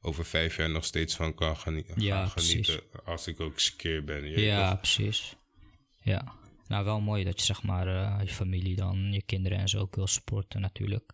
[0.00, 1.56] over vijf jaar nog steeds van kan
[1.96, 2.32] Ja, genieten.
[2.32, 2.78] precies.
[3.04, 4.40] Als ik ook skeer ben.
[4.40, 4.80] Ja, toch?
[4.80, 5.36] precies.
[6.02, 6.34] Ja.
[6.68, 9.78] Nou, wel mooi dat je zeg maar eh, je familie dan, je kinderen en zo
[9.78, 11.12] ook wil supporten natuurlijk.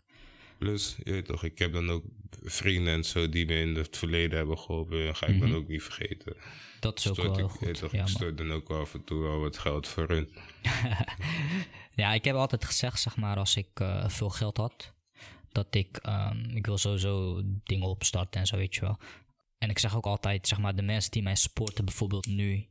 [0.61, 2.05] Plus, je weet toch, ik heb dan ook
[2.43, 5.07] vrienden en zo die me in het verleden hebben geholpen.
[5.07, 6.37] Dat ga ik dan ook niet vergeten.
[6.81, 7.75] Dat is ook Stort wel ik, goed.
[7.79, 8.09] toch, Ja, ik man.
[8.09, 10.29] stort dan ook af en toe wel wat geld voor hun.
[12.03, 14.93] ja, ik heb altijd gezegd, zeg maar, als ik eh, veel geld had,
[15.53, 18.99] dat ik, ehm, ik wil sowieso dingen opstarten en zo, weet je wel.
[19.59, 22.67] En ik zeg ook altijd, zeg maar, de mensen die mij sporten, bijvoorbeeld nu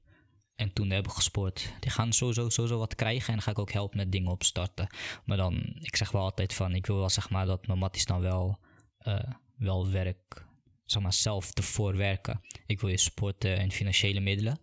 [0.60, 3.98] en toen hebben gesport, die gaan sowieso, sowieso wat krijgen en ga ik ook helpen
[3.98, 4.88] met dingen opstarten.
[5.26, 8.06] Maar dan, ik zeg wel altijd van, ik wil wel zeg maar dat mijn matties
[8.06, 8.60] dan wel,
[8.98, 9.19] eh,
[9.58, 10.45] wel werk,
[10.86, 12.41] zeg maar, zelf ervoor werken.
[12.65, 14.60] Ik wil je supporten en financiële middelen.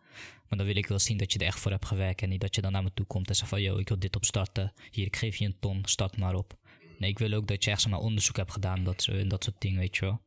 [0.49, 2.23] Maar dan wil ik wel zien dat je er echt voor hebt gewerkt.
[2.23, 3.63] En niet dat je dan naar me toe komt en zegt van...
[3.63, 4.73] Yo, ik wil dit opstarten.
[4.91, 5.83] Hier, ik geef je een ton.
[5.85, 6.57] Start maar op.
[6.99, 8.85] Nee, ik wil ook dat je echt zeg maar, onderzoek hebt gedaan.
[8.85, 10.21] Dat, zo- dat soort dingen, weet je wel.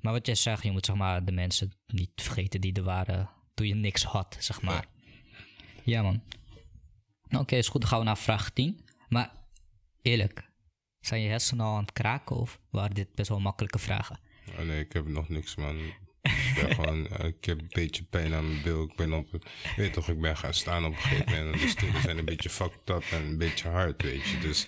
[0.00, 3.30] Maar wat jij zegt, je moet zeg maar, de mensen niet vergeten die er waren...
[3.60, 4.86] toen je niks had, zeg maar.
[5.84, 6.22] Ja, man.
[7.30, 7.80] Oké, is goed.
[7.80, 8.84] Dan gaan we naar vraag 10.
[9.08, 9.32] Maar
[10.02, 10.50] eerlijk,
[11.00, 12.36] zijn je hersenen al aan het kraken...
[12.36, 14.20] of waren dit best wel makkelijke vragen?
[14.58, 15.78] Oh nee, ik heb nog niks, man.
[16.22, 18.82] Ik, ben gewoon, eh, ik heb een beetje pijn aan mijn bil.
[18.84, 19.46] Ik ben op,
[19.76, 21.54] weet toch, ik ben gaan staan op een gegeven moment.
[21.54, 24.38] En de stoelen zijn een beetje fucked up en een beetje hard, weet je.
[24.38, 24.66] Dus,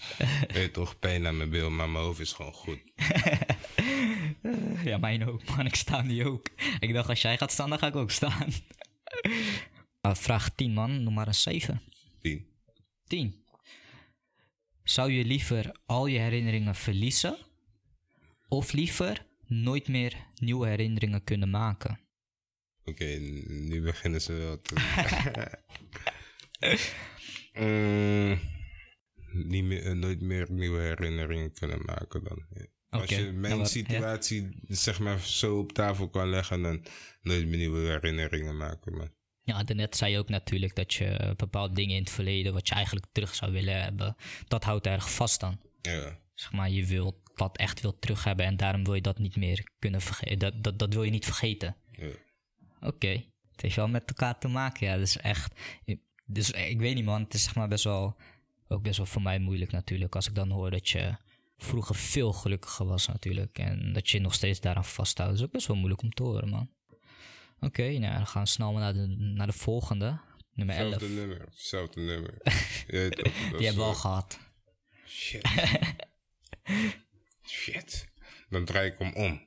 [0.49, 2.81] weet toch, pijn aan mijn bil, maar mijn hoofd is gewoon goed.
[4.85, 5.67] Ja, mijn ook, man.
[5.67, 6.47] Ik sta nu ook.
[6.79, 8.53] Ik dacht, als jij gaat staan, dan ga ik ook staan.
[10.01, 11.03] Ah, vraag 10, man.
[11.03, 11.83] Noem maar een 7.
[12.21, 12.47] Tien.
[13.07, 13.45] 10.
[14.83, 17.37] Zou je liever al je herinneringen verliezen?
[18.49, 22.01] Of liever nooit meer nieuwe herinneringen kunnen maken?
[22.85, 23.05] Oké,
[23.49, 24.75] nu beginnen ze wel te...
[27.55, 28.41] Mm,
[29.33, 32.47] niet meer, eh, nooit meer nieuwe herinneringen kunnen maken dan.
[32.55, 32.67] Ja.
[33.01, 36.85] Als je mijn situatie zeg maar zo op tafel kan leggen, dan
[37.23, 39.11] nooit meer nieuwe herinneringen maken, man.
[39.45, 42.53] Ja, daarnet zei je ook natuurlijk dat je bepaalde dingen in het verleden...
[42.53, 44.17] wat je eigenlijk terug zou willen hebben...
[44.49, 45.61] dat houdt erg vast dan.
[45.83, 46.19] Ja.
[46.35, 48.47] Zeg maar, je wilt dat echt wil terug hebben...
[48.47, 50.39] en daarom wil je dat niet meer kunnen vergeten.
[50.39, 51.77] Dat, dat, dat wil je niet vergeten.
[51.91, 52.11] ja.
[52.81, 53.25] Oké.
[53.53, 54.97] Het heeft wel met elkaar te maken, ja.
[54.97, 55.61] Dus echt.
[56.27, 57.23] Dus ik weet niet, man.
[57.23, 58.17] Het is zeg maar best wel.
[58.69, 60.15] Ook best wel voor mij moeilijk natuurlijk.
[60.15, 61.17] Als ik dan hoor dat je
[61.63, 63.59] vroeger veel gelukkiger was, natuurlijk.
[63.59, 65.31] En dat je nog steeds daaraan vasthoudt.
[65.31, 66.71] Dat is ook best wel moeilijk om te horen, man.
[67.61, 70.21] Oké, nou, dan gaan we snel maar naar de, naar de volgende.
[70.55, 70.93] Nummer 11.
[70.93, 72.39] Hetzelfde nummer, hetzelfde nummer.
[73.11, 74.39] Toch, dat Die hebben we al eh, gehad.
[75.07, 75.49] Shit.
[77.47, 78.09] Shit.
[78.49, 79.47] Dan draai ik hem om.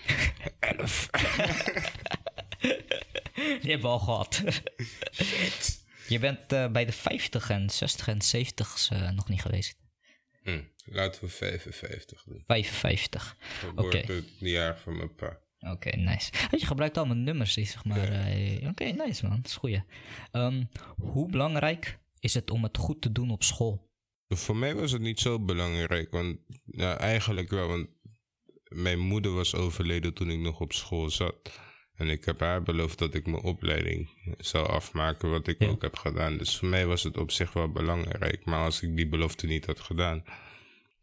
[0.76, 1.08] Elf.
[3.36, 4.42] Die hebben we al gehad.
[6.08, 9.76] Je bent eh, bij de 50 en 60 en 70 eh, nog niet geweest.
[10.42, 12.42] Hm, Laten we 55 doen.
[12.46, 13.36] 55.
[13.38, 14.12] Geboorte Oké.
[14.12, 15.38] het jaar van mijn pa.
[15.60, 16.32] Oké, nice.
[16.50, 18.08] Je gebruikt allemaal nummers, die zeg maar.
[18.08, 19.36] eh, Oké, nice man.
[19.36, 19.82] Dat is goeie.
[20.32, 20.64] Ehm,
[20.96, 23.90] hoe belangrijk is het om het goed te doen op school?
[24.28, 27.88] Voor mij was het niet zo belangrijk, want ja, eigenlijk wel, want
[28.68, 31.60] mijn moeder was overleden toen ik nog op school zat.
[31.94, 35.68] En ik heb haar beloofd dat ik mijn opleiding zou afmaken, wat ik Ja.
[35.68, 36.36] ook heb gedaan.
[36.38, 38.44] Dus voor mij was het op zich wel belangrijk.
[38.44, 40.24] Maar als ik die belofte niet had gedaan,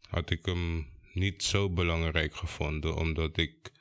[0.08, 3.72] had ik hem niet zo belangrijk gevonden, omdat ik.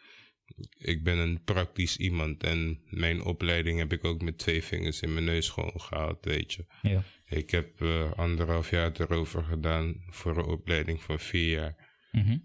[0.77, 5.13] Ik ben een praktisch iemand en mijn opleiding heb ik ook met twee vingers in
[5.13, 6.65] mijn neus gewoon gehaald, weet je.
[6.81, 7.03] Ja.
[7.25, 11.97] Ik heb eh, anderhalf jaar erover gedaan voor een opleiding van vier jaar.
[12.11, 12.37] Mhm.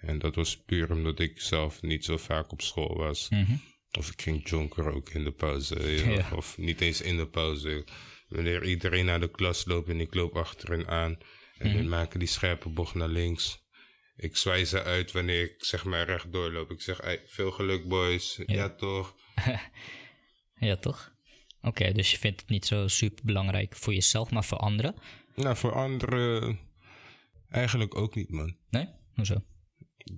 [0.00, 3.28] En dat was puur omdat ik zelf niet zo vaak op school was.
[3.28, 3.52] Mhm.
[3.98, 5.90] Of ik ging jonker ook in de pauze.
[5.90, 6.10] ja.
[6.10, 6.30] Ja.
[6.34, 7.86] Of niet eens in de pauze.
[8.28, 11.18] Wanneer iedereen naar de klas loopt en ik loop achter hen aan.
[11.62, 11.76] En Mhm.
[11.76, 13.60] we maken die scherpe bocht naar links.
[14.16, 16.70] Ik zwaai ze uit wanneer ik zeg maar rechtdoor loop.
[16.70, 18.40] Ik zeg, "Ei, veel geluk boys.
[18.46, 19.14] Ja, toch?
[20.54, 21.12] Ja, toch?
[21.60, 24.94] Oké, dus je vindt het niet zo super belangrijk voor jezelf, maar voor anderen?
[25.34, 26.58] Nou, voor anderen
[27.48, 28.56] eigenlijk ook niet, man.
[28.70, 28.88] Nee?
[29.14, 29.44] Hoezo?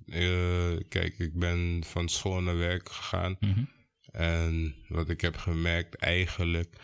[0.05, 3.35] Eh, kijk, ik ben van school naar werk gegaan.
[3.39, 3.63] Mhm.
[4.11, 6.75] En wat ik heb gemerkt, eigenlijk,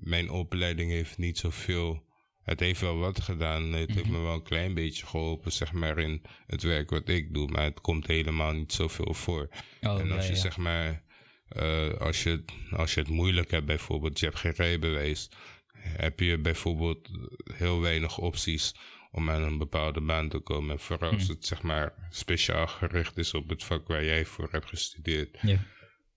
[0.00, 2.05] mijn opleiding heeft niet zoveel.
[2.46, 3.72] Het heeft wel wat gedaan.
[3.72, 7.34] Het heeft me wel een klein beetje geholpen, zeg maar, in het werk wat ik
[7.34, 7.48] doe.
[7.48, 9.48] Maar het komt helemaal niet zoveel voor.
[9.80, 10.40] Oh, en als ja, je ja.
[10.40, 11.02] zeg maar,
[11.48, 15.30] eh, als, je, als je het moeilijk hebt bijvoorbeeld, je hebt geen rijbewijs,
[15.78, 17.10] heb je bijvoorbeeld
[17.54, 18.74] heel weinig opties
[19.10, 20.70] om aan een bepaalde baan te komen.
[20.70, 24.48] En vooral als het zeg maar speciaal gericht is op het vak waar jij voor
[24.50, 25.38] hebt gestudeerd.
[25.42, 25.64] Ja.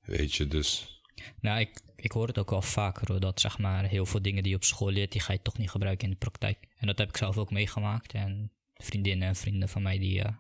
[0.02, 1.02] Weet je, dus
[1.42, 4.42] Nou, ik, ik hoor het ook wel vaker hoor, dat zeg maar heel veel dingen
[4.44, 6.68] die je op school leert, die ga je toch niet gebruiken in de praktijk.
[6.78, 8.14] En dat heb ik zelf ook meegemaakt.
[8.14, 10.32] En vriendinnen en vrienden van mij, die, eh,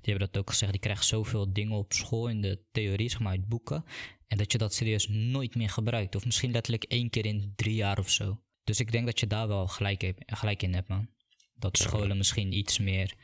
[0.00, 0.72] die hebben dat ook gezegd.
[0.72, 3.84] Die krijgen zoveel dingen op school in de theorie, zeg maar, uit boeken.
[4.26, 6.14] En dat je dat serieus nooit meer gebruikt.
[6.14, 8.40] Of misschien letterlijk één keer in drie jaar of zo.
[8.64, 11.08] Dus ik denk dat je daar wel gelijk, heb- gelijk in hebt, man.
[11.54, 13.14] Dat scholen misschien iets meer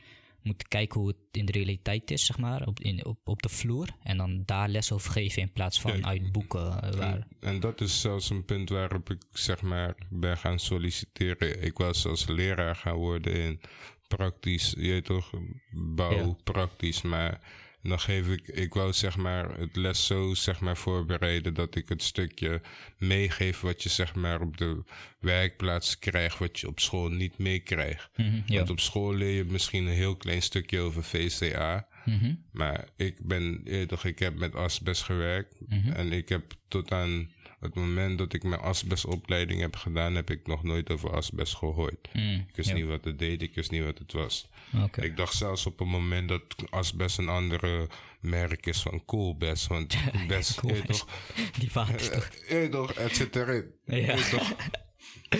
[0.43, 3.49] moeten kijken hoe het in de realiteit is, zeg maar, op, in, op, op de
[3.49, 3.87] vloer.
[4.03, 6.81] En dan daar les over geven in plaats van Ja, uit boeken.
[6.81, 10.59] eh, waar, En, en dat is zelfs een punt waarop ik zeg maar ben gaan
[10.59, 11.63] solliciteren.
[11.63, 13.59] Ik was als leraar gaan worden in
[14.07, 15.29] praktisch, je toch,
[15.71, 16.35] bouw, Ja.
[16.43, 17.01] praktisch.
[17.01, 17.41] Maar
[17.83, 21.89] dan geef ik, ik wou zeg maar het les zo zeg maar voorbereiden dat ik
[21.89, 22.61] het stukje
[22.97, 24.83] meegeef wat je zeg maar op de
[25.19, 28.09] werkplaats krijgt, wat je op school niet meekrijgt.
[28.15, 28.55] Mhm, ja.
[28.57, 31.87] Want op school leer je misschien een heel klein stukje over VCA.
[32.05, 35.55] Mhm, Maar ik ben, toch, ik heb met asbest gewerkt.
[35.67, 35.91] mhm.
[35.91, 40.47] En ik heb tot aan het moment dat ik mijn asbestopleiding heb gedaan, heb ik
[40.47, 42.09] nog nooit over asbest gehoord.
[42.13, 42.75] Mm, Ik wist ja.
[42.75, 44.49] niet wat het deed, ik wist niet wat het was.
[44.95, 49.67] Ik dacht zelfs op een moment dat asbest een andere merk is van Coolbest.
[49.67, 49.95] Want
[50.27, 50.99] best, je weet Coolbest.
[50.99, 51.09] toch,
[51.59, 52.29] Die waters toch?
[52.47, 53.65] je weet toch, het zit erin.
[53.85, 54.15] Ja.
[54.15, 54.53] Weet toch?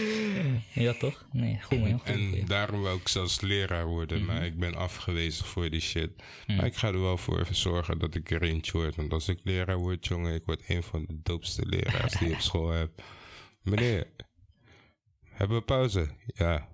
[0.74, 1.26] Ja, toch?
[1.32, 2.00] Nee, goed man.
[2.00, 6.10] Goed, En daarom wou ik zelfs leraar worden, maar ik ben afgewezen voor die shit.
[6.48, 8.96] Maar ik ga er wel voor even zorgen dat ik er eentje word.
[8.96, 12.34] Want als ik leraar word, jongen, ik word een van de doopste leraars die je
[12.34, 13.02] op school hebt.
[13.62, 14.08] Meneer,
[15.24, 16.10] hebben we pauze?
[16.26, 16.68] Ja,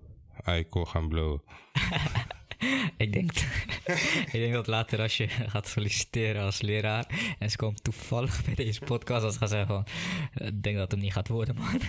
[0.46, 1.42] ik kon gaan blowen.
[2.98, 3.32] Ik denk,
[4.26, 8.56] ik denk dat later als je gaat solliciteren als leraar en ze komt toevallig bij
[8.56, 9.86] deze podcast, als ze gaan zeggen van,
[10.48, 11.82] ik denk dat het hem niet gaat worden, man.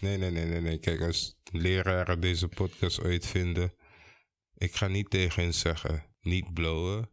[0.00, 0.78] Nee, nee, nee, nee, nee.
[0.78, 3.72] Kijk, als leraren deze podcast ooit vinden,
[4.54, 7.10] ik ga niet tegen hen zeggen, niet blowen,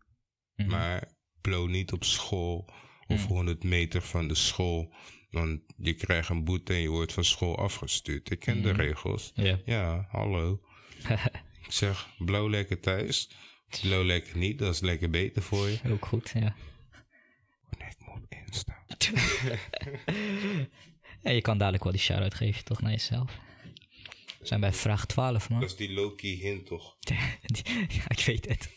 [0.55, 0.69] Mhm.
[0.69, 2.69] maar blow niet op school
[3.07, 4.93] of 100 meter van de school.
[5.29, 8.31] Want je krijgt een boete en je wordt van school afgestuurd.
[8.31, 9.31] Ik ken de regels.
[9.33, 9.59] Ja.
[9.65, 10.61] Ja, hallo.
[11.65, 13.29] ik zeg, blauw lekker thuis.
[13.81, 15.79] Blauw lekker niet, dat is lekker beter voor je.
[15.89, 16.55] Ook goed, ja.
[17.77, 18.85] Nee, ik moet op Insta.
[21.21, 21.31] ja.
[21.31, 23.39] Je kan dadelijk wel die shout-out geven, toch, naar jezelf.
[24.39, 25.59] We zijn bij vraag 12, man.
[25.59, 26.97] Dat is die Loki hint toch?
[26.99, 28.69] Die- ja, ik weet het.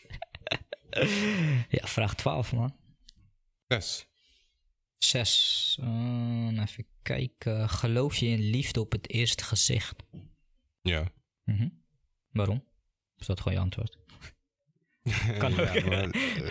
[1.81, 2.77] ja, vraag 12, man.
[3.69, 4.07] Zes.
[4.99, 5.77] Zes.
[5.81, 7.69] Eh, even kijken.
[7.69, 10.03] Geloof je in liefde op het eerste gezicht?
[10.83, 11.13] Ja.
[11.45, 11.69] Mhm.
[12.31, 12.65] Waarom?
[13.17, 13.99] Is dat gewoon je antwoord?
[15.39, 15.73] Kan ook.
[15.75, 16.51] ja, maar, eh,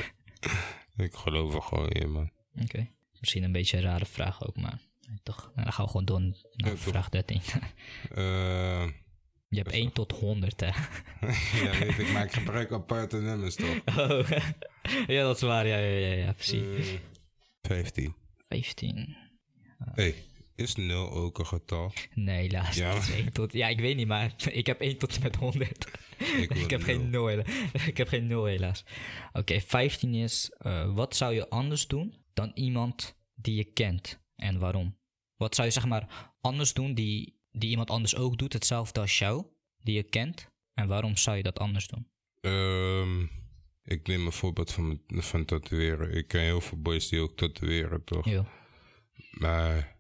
[0.98, 2.32] ik geloof er gewoon in, man.
[2.62, 2.92] Oké.
[3.20, 4.82] Misschien een beetje een rare vraag ook, maar
[5.24, 5.52] toch.
[5.56, 6.22] Nou, dan gaan we gewoon door
[6.56, 7.42] naar vraag 13.
[8.16, 8.88] Eh,
[9.48, 10.68] je hebt 1 tot 100, hè?
[11.64, 13.76] ja, weet ik, maar ik gebruik aparte nummers toch?
[13.98, 14.30] Oh.
[15.08, 15.68] ja, dat is waar.
[15.68, 16.92] Ja, ja, ja, ja precies.
[16.92, 17.00] Eh,
[17.62, 18.16] 15.
[18.48, 19.18] 15.
[19.78, 20.16] hey,
[20.56, 21.94] is 0 ook een getal?
[22.14, 22.76] Nee, helaas.
[22.76, 22.94] Ja.
[22.94, 25.36] dat is 1 tot, ja, ik weet niet, maar ik heb 1 tot en met
[25.36, 25.88] 100.
[26.18, 27.48] Ik, heb geen 0 helaas.
[27.86, 28.86] ik heb geen 0 helaas.
[29.32, 34.60] Oké, 15 is, eh, wat zou je anders doen dan iemand die je kent en
[34.60, 34.99] waarom?
[35.40, 39.18] Wat zou je zeg maar anders doen die, die iemand anders ook doet, hetzelfde als
[39.18, 39.46] jou,
[39.84, 42.08] die je kent en waarom zou je dat anders doen?
[42.42, 43.22] Ehm,
[43.84, 46.12] ik neem een voorbeeld van, van tatoeëren.
[46.16, 48.26] Ik ken heel veel boys die ook tatoeëren, toch?
[48.26, 48.46] Ja.
[49.32, 50.00] Maar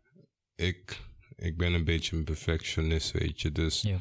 [0.55, 0.99] ik,
[1.35, 3.51] ik ben een beetje een perfectionist, weet je.
[3.51, 3.99] Dus Ja.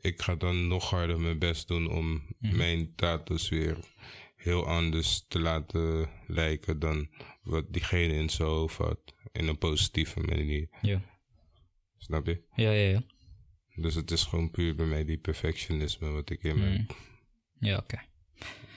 [0.00, 2.56] ik ga dan nog harder mijn best doen om Mhm.
[2.56, 3.76] mijn tattoos weer
[4.36, 7.08] heel anders te laten lijken dan
[7.42, 9.14] wat diegene in zijn hoofd had.
[9.38, 10.68] In een positieve manier.
[10.82, 11.02] Ja.
[11.98, 12.42] Snap je?
[12.54, 13.02] Ja, ja, ja.
[13.74, 16.86] Dus het is gewoon puur bij mij die perfectionisme wat ik in me Mm.
[17.60, 18.00] Ja, oké.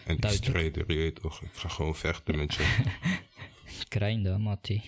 [0.06, 1.42] En die strijder, je toch.
[1.42, 2.90] Ik ga gewoon vechten met je.
[3.88, 4.84] Krijnde, Mattie.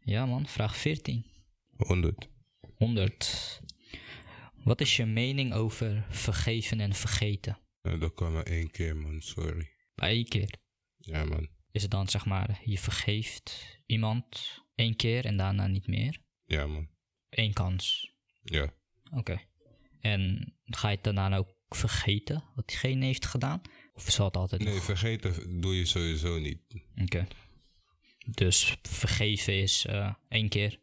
[0.00, 0.46] Ja, man.
[0.46, 1.24] Vraag 14.
[1.76, 2.28] 100.
[2.74, 3.60] 100.
[4.64, 7.58] Wat is je mening over vergeven en vergeten?
[7.82, 9.20] Nou, dat kan maar één keer, man.
[9.20, 9.70] Sorry.
[9.94, 10.54] Bij één keer.
[10.96, 11.48] Ja, man.
[11.72, 16.18] Is het dan zeg maar, je vergeeft iemand één keer en daarna niet meer?
[16.44, 16.88] Ja, man.
[17.30, 18.12] Eén kans.
[18.42, 18.72] Ja.
[19.12, 19.40] Oké.
[20.00, 23.60] En ga je het daarna ook vergeten wat diegene heeft gedaan?
[23.92, 26.60] Of zal het altijd Nee, nog- vergeten doe je sowieso niet.
[27.02, 27.26] Oké.
[28.30, 30.80] Dus vergeven is eh, één keer,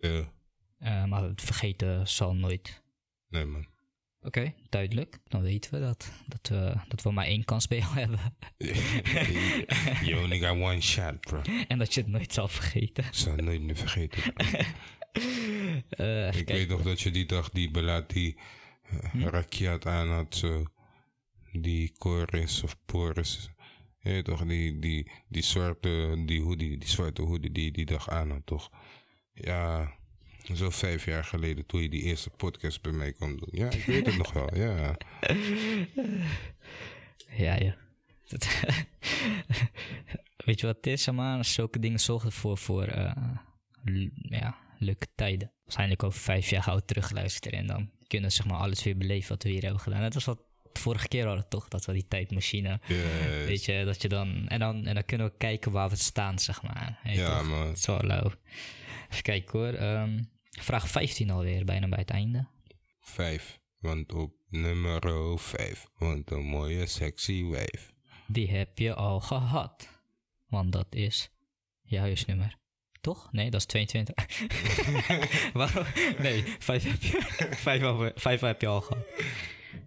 [0.00, 0.32] Ja.
[0.78, 2.82] eh, maar het vergeten zal nooit.
[3.28, 3.66] Nee, man.
[4.26, 5.18] Oké, duidelijk.
[5.28, 6.12] Dan weten we dat.
[6.26, 8.20] Dat we, dat we maar één kans bij jou hebben.
[10.08, 11.42] you only got one shot, bro.
[11.68, 13.04] en dat je het nooit zal vergeten.
[13.04, 14.22] Ik zal het nooit meer vergeten.
[15.88, 16.54] Eh, ik kijken.
[16.54, 18.36] weet nog dat je die dag die Belat die
[19.10, 19.18] Hm?
[19.18, 20.64] uh, rakiat aan had, zo.
[21.52, 23.50] Die Coris of Poris.
[23.98, 28.08] Je weet toch, die, die, die zwarte, die hoodie, die zwarte hoodie die die dag
[28.08, 28.70] aan had, toch?
[29.32, 29.95] Ja,
[30.54, 33.48] zo vijf jaar geleden toen je die eerste podcast bij mij kon doen.
[33.50, 34.96] Ja, ik weet het nog wel, ja.
[37.36, 37.76] Ja, ja.
[40.44, 41.44] Weet je wat het is, maar?
[41.44, 43.12] Zulke dingen zorgen ervoor voor eh,
[44.12, 45.52] ja, leuke tijden.
[45.64, 48.96] Waarschijnlijk over vijf jaar gaan we terugluisteren en dan kunnen we zeg maar alles weer
[48.96, 50.00] beleven wat we hier hebben gedaan.
[50.02, 50.38] Dat was wat
[50.72, 51.68] de vorige keer hadden, toch?
[51.68, 53.46] Dat we die tijdmachine, Yes.
[53.46, 54.48] weet je, dat je dan...
[54.48, 57.00] En dan, en dan kunnen we kijken waar we staan, zeg maar.
[57.04, 57.48] Ja, toch?
[57.48, 57.66] man.
[57.66, 58.30] Het is wel lauw.
[59.10, 59.72] Even kijken hoor.
[59.72, 60.22] Ehm,
[60.62, 62.46] vraag 15 alweer, bijna bij het einde.
[63.00, 67.92] Vijf, want op nummer vijf woont een mooie sexy wijf.
[68.26, 69.88] Die heb je al gehad.
[70.48, 71.30] Want dat is
[71.82, 72.58] je huisnummer.
[73.00, 73.32] Toch?
[73.32, 74.14] Nee, dat is 22.
[75.52, 75.86] Waarom?
[76.18, 77.22] Nee, vijf heb je,
[77.56, 79.06] vijf, al- vijf heb je al gehad.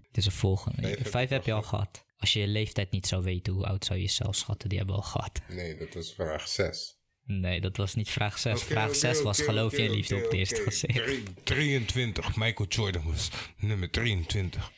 [0.07, 0.81] Het is een volgende.
[0.81, 2.05] Vijf Vijf, heb heb je al gehad.
[2.17, 4.69] Als je je leeftijd niet zou weten, hoe oud zou je jezelf schatten?
[4.69, 5.41] Die hebben we al gehad.
[5.49, 6.98] Nee, dat was vraag zes.
[7.31, 8.53] Nee, dat was niet vraag 6.
[8.61, 11.03] Oké, vraag oké, 6 was geloof je in liefde op het eerste gezicht.
[11.05, 14.71] Drie- 23, Michael Jordan was nummer 23.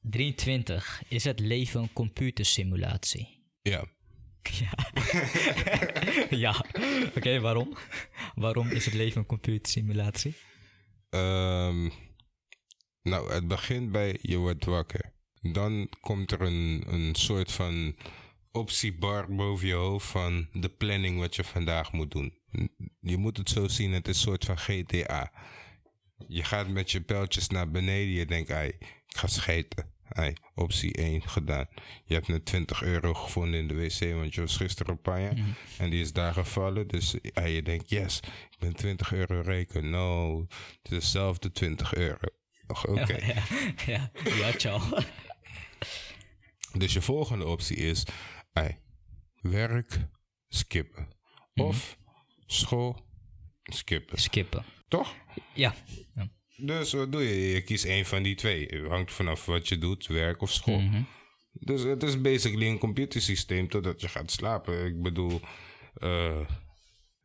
[0.00, 1.02] 23.
[1.08, 3.42] Is het leven een computersimulatie?
[3.62, 3.84] Ja,
[4.58, 4.72] Ja.
[6.30, 6.64] ja.
[7.16, 7.76] Oké, waarom?
[8.34, 10.34] Waarom is het leven een computersimulatie?
[11.10, 11.88] Ehm,
[13.02, 15.12] nou, het begint bij je wordt wakker.
[15.40, 17.96] Dan komt er een, een soort van
[18.58, 22.34] optiebar boven je hoofd van de planning wat je vandaag moet doen.
[23.00, 25.32] Je moet het zo zien, het is een soort van GTA.
[26.28, 29.96] Je gaat met je pijltjes naar beneden, je denkt, ai, ik ga scheten.
[30.08, 31.66] Ai, optie 1 gedaan.
[32.04, 35.32] Je hebt net 20 euro gevonden in de wc, want je was gisteren op Panja.
[35.78, 39.90] En die is daar gevallen, dus ai, je denkt, yes, ik ben 20 euro reken.
[39.90, 40.40] No,
[40.82, 42.28] het is dezelfde 20 euro.
[42.66, 43.18] Oké.
[43.86, 44.80] Ja, ja, al.
[46.72, 48.04] Dus je volgende optie is
[48.62, 48.76] ei,
[49.40, 49.98] werk
[50.48, 51.08] skippen.
[51.54, 51.98] Of
[52.46, 53.06] school
[53.62, 54.18] skippen.
[54.18, 54.64] Skippen.
[54.88, 55.14] Toch?
[55.54, 55.74] Ja.
[56.14, 56.28] ja.
[56.56, 57.50] Dus wat doe je?
[57.50, 58.66] Je kiest één van die twee.
[58.66, 60.80] Het hangt vanaf wat je doet, werk of school.
[60.80, 61.02] Mhm.
[61.52, 64.86] Dus het is basically een computersysteem totdat je gaat slapen.
[64.86, 65.40] Ik bedoel,
[65.94, 66.40] eh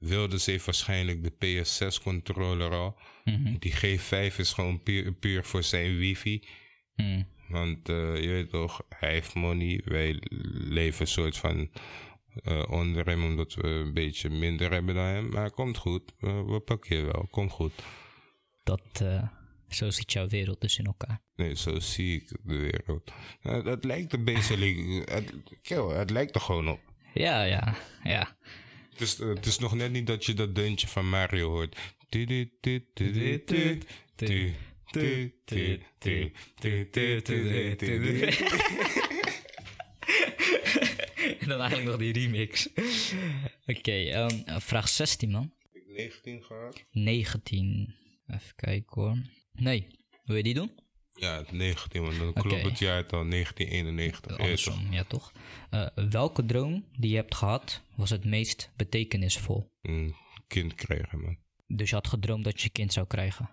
[0.03, 2.99] Wilders heeft waarschijnlijk de PS6-controller al.
[3.23, 3.55] Mhm.
[3.59, 6.47] Die G5 is gewoon puur, puur voor zijn wifi.
[6.95, 7.23] Mhm.
[7.47, 9.81] Want eh, je weet toch, hij heeft money.
[9.85, 10.21] Wij
[10.53, 11.69] leven een soort van
[12.43, 15.29] eh, onder hem, omdat we een beetje minder hebben dan hem.
[15.29, 16.13] Maar komt goed.
[16.19, 17.27] We, we pakken je wel.
[17.31, 17.73] Komt goed.
[18.63, 19.27] Dat, eh,
[19.69, 21.21] zo ziet jouw wereld dus in elkaar.
[21.35, 23.11] Nee, zo zie ik de wereld.
[23.41, 25.01] Het lijkt er basically...
[25.05, 26.81] Het, kill, het lijkt er gewoon op.
[27.13, 28.37] Ja, ja, ja.
[28.91, 31.77] Het is, het is nog net niet dat je dat deuntje van Mario hoort.
[32.09, 32.25] Tu,
[32.59, 33.39] tu, tu,
[34.15, 34.53] tu,
[41.39, 42.69] en dan eigenlijk nog die remix.
[43.65, 45.53] Oké, ehm, vraag 16 man.
[45.71, 46.85] Ik 19 gehad?
[46.91, 47.95] 19.
[48.27, 49.17] Even kijken hoor.
[49.53, 49.87] Nee,
[50.23, 50.71] wil je die doen?
[51.13, 54.37] Ja, 19, want dan klopt het jaar dan 1991.
[54.37, 55.31] Andersom, ja toch?
[55.69, 59.71] Eh, welke droom die je hebt gehad was het meest betekenisvol?
[59.81, 60.15] Een
[60.47, 61.37] kind krijgen man.
[61.67, 63.49] Dus je had gedroomd dat je kind zou krijgen?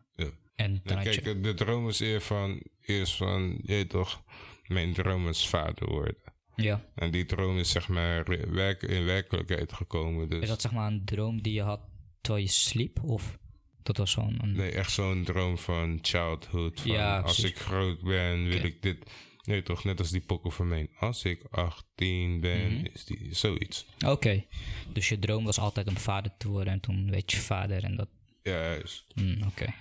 [0.61, 1.21] En dan je...
[1.21, 4.23] kijk, de droom is eerst van, eerst van, je toch,
[4.67, 6.17] mijn droom is vader worden.
[6.57, 6.85] Ja.
[6.95, 10.29] En die droom is zeg maar werk, in werkelijkheid gekomen.
[10.29, 11.81] Dus Is dat zeg maar een droom die je had
[12.21, 13.03] terwijl je sliep?
[13.03, 13.39] Of
[13.83, 14.39] dat was zo'n...
[14.43, 16.81] een- nee, echt zo'n droom van childhood.
[16.81, 19.11] Van Ja, als ik groot ben, wil ik dit.
[19.43, 20.89] Nee, toch net als die pokken van mij.
[20.99, 22.87] Als ik 18 ben, Mhm.
[22.93, 23.87] is die zoiets.
[24.07, 24.45] Oké.
[24.93, 27.97] Dus je droom was altijd om vader te worden en toen werd je vader en
[27.97, 28.09] dat...
[28.43, 29.05] Ja, juist.
[29.15, 29.75] Hmm, Oké.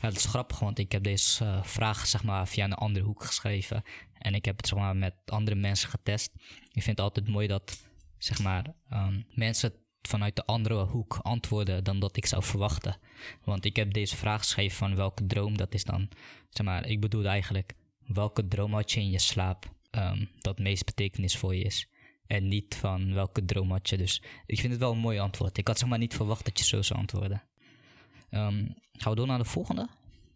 [0.00, 3.24] Dat is grappig, want ik heb deze eh, vraag zeg maar, via een andere hoek
[3.24, 3.82] geschreven.
[4.18, 6.32] En ik heb het zeg maar, met andere mensen getest.
[6.72, 7.88] Ik vind het altijd mooi dat
[8.18, 12.98] zeg maar, ehm, mensen vanuit de andere hoek antwoorden dan dat ik zou verwachten.
[13.44, 16.08] Want ik heb deze vraag geschreven van welke droom dat is dan.
[16.50, 17.74] Zeg maar, ik bedoel eigenlijk,
[18.06, 21.88] welke droom had je in je slaap ehm, dat meest betekenisvol is?
[22.26, 23.96] En niet van welke droom had je.
[23.96, 25.58] Dus ik vind het wel een mooi antwoord.
[25.58, 27.42] Ik had zeg maar niet verwacht dat je zo zou antwoorden.
[28.30, 29.88] Ehm, gaan we door naar de volgende?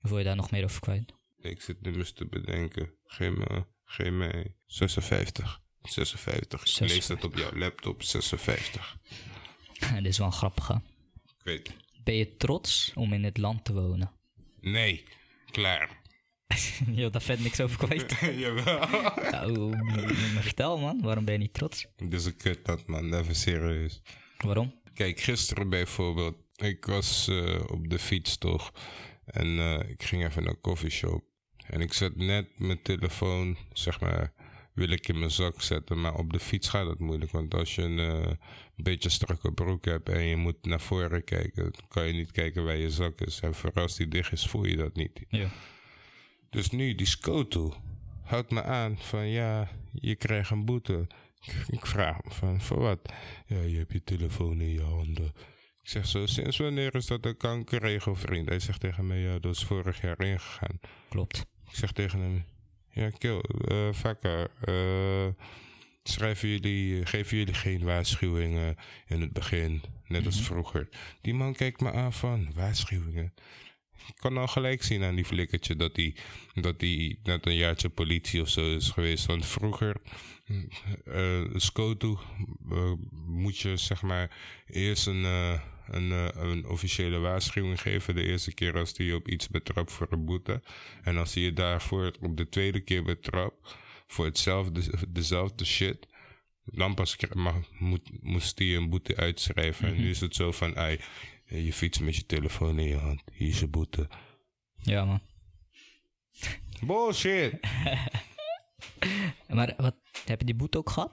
[0.03, 1.13] Of wil je daar nog meer over kwijt?
[1.41, 2.91] Ik zit nummers te bedenken.
[3.05, 5.61] Geef me, geef me 56.
[5.83, 6.61] 56.
[6.61, 7.17] Ik lees 56.
[7.17, 8.03] dat op jouw laptop.
[8.03, 8.97] 56.
[9.95, 10.81] Dit is wel een grappige.
[11.25, 11.71] Ik weet.
[12.05, 14.11] Ben je trots om in dit land te wonen?
[14.61, 15.05] Nee.
[15.51, 16.01] Klaar.
[16.87, 18.17] je wilt daar vet niks over kwijt.
[18.43, 18.89] Jawel.
[19.31, 19.75] nou,
[20.41, 21.87] vertel man, waarom ben je niet trots?
[21.97, 23.15] Dit is een kut dat man.
[23.15, 24.03] Even serieus.
[24.37, 24.81] Waarom?
[24.95, 26.37] Kijk, gisteren bijvoorbeeld.
[26.63, 28.73] Ik was eh, op de fiets toch.
[29.25, 31.25] En eh, ik ging even naar een coffeeshop.
[31.67, 34.33] En ik zet net mijn telefoon, zeg maar,
[34.75, 36.01] wil ik in mijn zak zetten.
[36.01, 37.31] Maar op de fiets gaat het moeilijk.
[37.31, 38.33] Want als je een eh,
[38.77, 42.65] beetje strakke broek hebt en je moet naar voren kijken, dan kan je niet kijken
[42.65, 43.41] waar je zak is.
[43.41, 45.25] En vooral als die dicht is, voel je dat niet.
[45.29, 45.49] Ja.
[46.51, 47.75] Dus nu, die Scoto
[48.23, 51.07] houdt me aan van ja, je krijgt een boete.
[51.41, 53.13] Ik- Ik vraag hem van, voor wat?
[53.47, 55.33] Ja, je hebt je telefoon in je handen.
[55.83, 58.49] Ik zeg zo, sinds wanneer is dat een kankerregel, vriend?
[58.49, 60.81] Hij zegt tegen mij, ja, dat is vorig jaar ingegaan.
[61.09, 61.47] Klopt.
[61.69, 62.45] Ik zeg tegen hem,
[62.91, 63.43] ja, kill,
[63.93, 65.45] vakker, eh,
[66.03, 68.77] schrijven jullie, geven jullie geen waarschuwingen
[69.07, 70.89] in het begin, net als vroeger.
[71.21, 73.35] Die man kijkt me aan van, waarschuwingen?
[74.07, 76.17] Ik kan al gelijk zien aan die flikkertje dat hij
[76.55, 79.27] dat die net een jaartje politie of zo is geweest.
[79.27, 79.97] Want vroeger,
[81.05, 82.21] eh Scoto,
[82.71, 85.25] eh, moet je zeg maar eerst een,
[85.91, 88.15] een, eh, een officiële waarschuwing geven.
[88.15, 90.63] De eerste keer als hij je op iets betrapt voor een boete.
[91.03, 93.77] En als hij je daarvoor op de tweede keer betrapt
[94.07, 96.07] voor hetzelfde, dezelfde shit.
[96.65, 99.89] Dan pas mag, moet, moest hij een boete uitschrijven.
[99.89, 101.01] En nu is het zo van, ai,
[101.45, 103.23] je fietst met je telefoon in je hand.
[103.33, 104.09] Hier is je boete.
[104.77, 105.21] Ja man.
[106.81, 107.61] Bullshit!
[109.49, 111.13] Maar wat, heb je die boete ook gehad?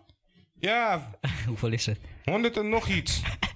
[0.59, 1.09] Ja,
[1.47, 1.99] Hoeveel is het?
[2.23, 3.21] 100 en nog iets.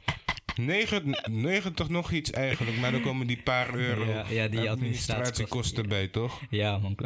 [0.56, 5.90] 9, 90 nog iets eigenlijk, maar dan komen die paar euro Ja, ja, die administratiekosten
[5.90, 6.42] bij, toch?
[6.50, 6.98] Ja man.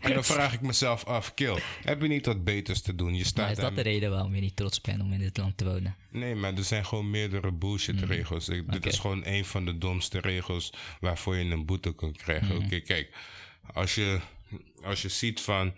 [0.00, 3.08] En dan vraag ik mezelf af, kill, heb je niet wat beters te doen?
[3.12, 5.36] Je Maar staat is dat de reden waarom je niet trots bent om in dit
[5.36, 5.96] land te wonen?
[6.10, 8.48] Nee, maar er zijn gewoon meerdere bullshit regels.
[8.48, 8.76] Ik- Dit Hmm.
[8.76, 8.88] Oké.
[8.88, 12.46] is gewoon een van de domste regels waarvoor je een boete kan krijgen.
[12.56, 12.64] Hmm.
[12.64, 13.10] Oké, kijk,
[13.72, 14.20] als je,
[14.82, 15.74] als je ziet van,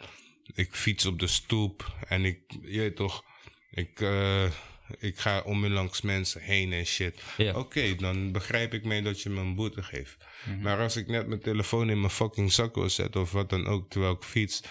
[0.54, 3.24] ik fiets op de stoep en ik, je toch,
[3.70, 4.44] ik, eh,
[4.98, 7.22] ik ga om en langs mensen heen en shit.
[7.36, 7.54] Ja.
[7.54, 10.16] Oké, dan begrijp ik mee dat je me een boete geeft.
[10.44, 10.60] Mhm.
[10.60, 13.66] Maar als ik net mijn telefoon in mijn fucking zak wil zetten of wat dan
[13.66, 14.62] ook terwijl ik fiets,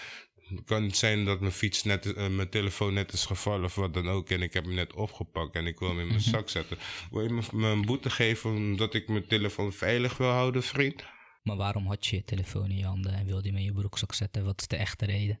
[0.64, 3.94] kan het zijn dat mijn fiets net, eh, mijn telefoon net is gevallen of wat
[3.94, 4.30] dan ook.
[4.30, 6.78] En ik heb hem net opgepakt en ik wil hem in mijn zak zetten.
[7.10, 11.04] Wil je me, me een boete geven omdat ik mijn telefoon veilig wil houden, vriend?
[11.42, 13.72] Maar waarom had je je telefoon in je handen en wilde je hem in je
[13.72, 14.44] broekzak zetten?
[14.44, 15.40] Wat is de echte reden?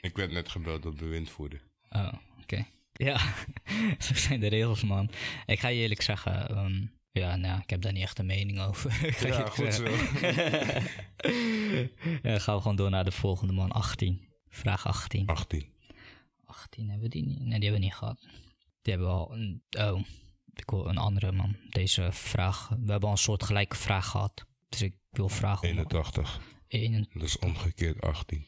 [0.00, 1.62] Ik werd net gebeld door bewindvoerder.
[1.90, 2.12] Oh,
[2.42, 2.66] oké.
[2.96, 3.18] Ja,
[4.04, 5.10] zo zijn de regels, man.
[5.46, 8.60] Ik ga je eerlijk zeggen, ehm, ja, nou, ik heb daar niet echt een mening
[8.60, 8.90] over.
[9.28, 10.82] Ja, goed zeggen.
[12.22, 13.70] ja, gaan we gewoon door naar de volgende, man.
[13.72, 14.28] 18.
[14.48, 15.26] Vraag 18.
[15.26, 15.66] 18.
[16.44, 17.38] 18 hebben we die niet?
[17.38, 18.20] Nee, die hebben we niet gehad.
[18.82, 19.32] Die hebben we al.
[19.34, 20.00] een- Oh,
[20.54, 21.56] ik wil een andere, man.
[21.70, 22.68] Deze vraag.
[22.68, 24.46] We hebben al een soort gelijke vraag gehad.
[24.68, 25.68] Dus ik wil vragen.
[25.68, 26.40] om- 81.
[26.68, 27.12] 81.
[27.20, 28.44] Dat is omgekeerd 18.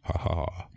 [0.00, 0.68] Haha.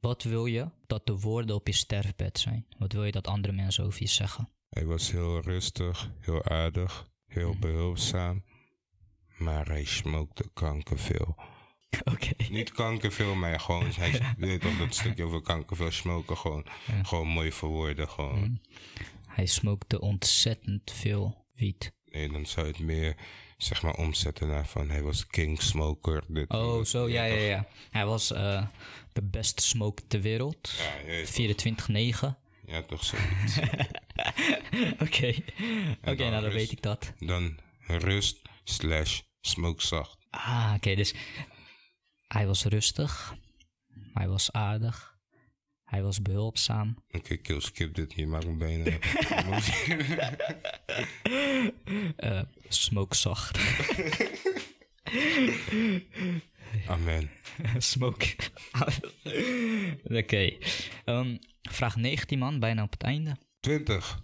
[0.00, 2.66] Wat wil je dat de woorden op je sterfbed zijn?
[2.78, 4.48] Wat wil je dat andere mensen over je zeggen?
[4.68, 8.44] Hij was heel rustig, heel aardig, heel behulpzaam.
[9.38, 11.36] Maar hij smokte kankerveel.
[12.04, 12.30] Oké.
[12.50, 16.36] Niet kankerveel, maar gewoon, hij weet toch dat stukje over kankerveel smoken.
[16.36, 16.64] Gewoon,
[17.02, 18.08] gewoon mooi verwoorden.
[18.08, 18.60] Gewoon.
[19.26, 21.92] Hij smokte ontzettend veel wiet.
[22.04, 23.16] Nee, dan zou het meer,
[23.58, 26.24] zeg maar, omzetten naar van hij was king smoker.
[26.28, 27.66] Dit, Oh, zo, ja, ja, ja.
[27.90, 28.66] Hij was eh,
[29.12, 30.70] de beste smoker ter wereld.
[30.78, 32.34] Ja, je weet toch.
[32.34, 32.36] 24-9.
[32.66, 33.58] Ja, toch zoiets.
[35.04, 35.34] Oké.
[36.00, 36.54] Oké, nou dan rust.
[36.54, 37.12] weet ik dat.
[37.18, 40.16] dan rust slash smoke zacht.
[40.30, 41.14] Ah, oké, dus
[42.28, 43.34] hij was rustig.
[44.12, 45.17] Hij was aardig.
[45.88, 46.96] Hij was behulpzaam.
[47.10, 48.12] Oké, kill, skip dit.
[48.14, 48.98] Je maakt mijn benen.
[52.16, 53.58] Eh smoke zacht.
[56.86, 57.30] Amen.
[57.78, 58.34] smoke.
[60.04, 60.52] Oké.
[61.04, 63.36] Ehm, vraag 19 man, bijna op het einde.
[63.60, 64.20] 20.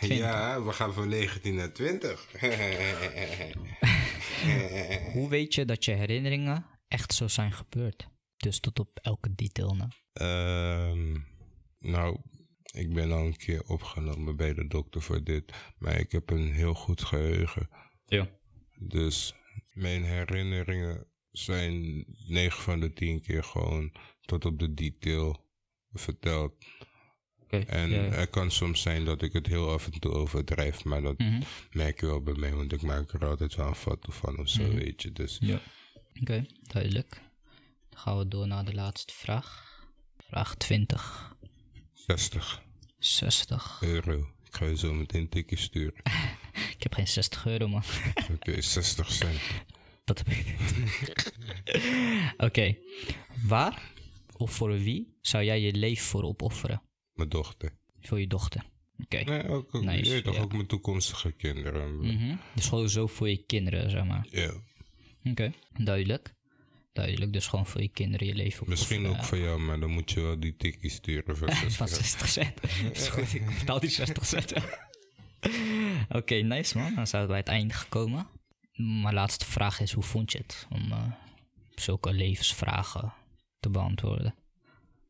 [0.00, 2.26] Ja, we gaan van 19 naar 20.
[5.12, 8.08] Hoe weet je dat je herinneringen echt zo zijn gebeurd?
[8.44, 9.88] Dus tot op elke detail na.
[10.12, 11.16] Ehm,
[11.78, 12.18] nou,
[12.72, 15.52] ik ben al een keer opgenomen bij de dokter voor dit.
[15.78, 17.68] Maar ik heb een heel goed geheugen.
[18.06, 18.28] Ja.
[18.78, 19.34] Dus
[19.72, 25.44] mijn herinneringen zijn 9 van de 10 keer gewoon tot op de detail
[25.92, 26.54] verteld.
[27.42, 27.56] Oké.
[27.56, 28.02] En ja.
[28.04, 30.84] er kan soms zijn dat ik het heel af en toe overdrijf.
[30.84, 31.42] Maar dat Mhm.
[31.72, 34.48] merk je wel bij mij, want ik maak er altijd wel een foto van of
[34.48, 34.74] zo, Mhm.
[34.76, 35.12] weet je.
[35.12, 35.60] Dus Ja.
[36.20, 37.20] Oké, duidelijk.
[37.94, 39.64] Dan gaan we door naar de laatste vraag.
[40.16, 41.36] Vraag 20.
[41.92, 42.62] 60
[42.98, 43.78] 60.
[43.82, 44.18] euro.
[44.44, 46.02] Ik ga je zo meteen een tikje sturen.
[46.76, 47.82] Ik heb geen 60 euro, man.
[48.32, 49.40] Oké, 60 cent.
[50.04, 50.56] Dat heb ik.
[52.46, 52.76] Oké.
[53.46, 53.82] Waar
[54.36, 56.82] of voor wie zou jij je leven voor opofferen?
[57.12, 57.78] Mijn dochter.
[58.00, 58.64] Voor je dochter.
[58.98, 59.16] Oké.
[59.16, 60.40] Nee, ook, ook, Nice, toch ja.
[60.40, 61.96] ook mijn toekomstige kinderen.
[61.96, 62.36] Mhm.
[62.54, 64.26] Dus gewoon zo voor je kinderen, zeg maar.
[64.30, 64.52] Ja,
[65.24, 65.52] Oké.
[65.76, 66.33] Duidelijk.
[66.94, 69.22] Duidelijk, dus gewoon voor je kinderen je leven misschien opofferen.
[69.22, 72.28] ook voor jou, maar dan moet je wel die tikkie sturen van 60 Van 60
[72.28, 72.60] cent.
[72.92, 74.52] Is goed, ik betaal die 60 cent.
[76.18, 76.94] Oké, nice man.
[76.94, 78.26] Dan zijn we bij het einde gekomen.
[78.74, 81.02] Mijn laatste vraag is, hoe vond je het om eh,
[81.74, 83.12] zulke levensvragen
[83.60, 84.34] te beantwoorden?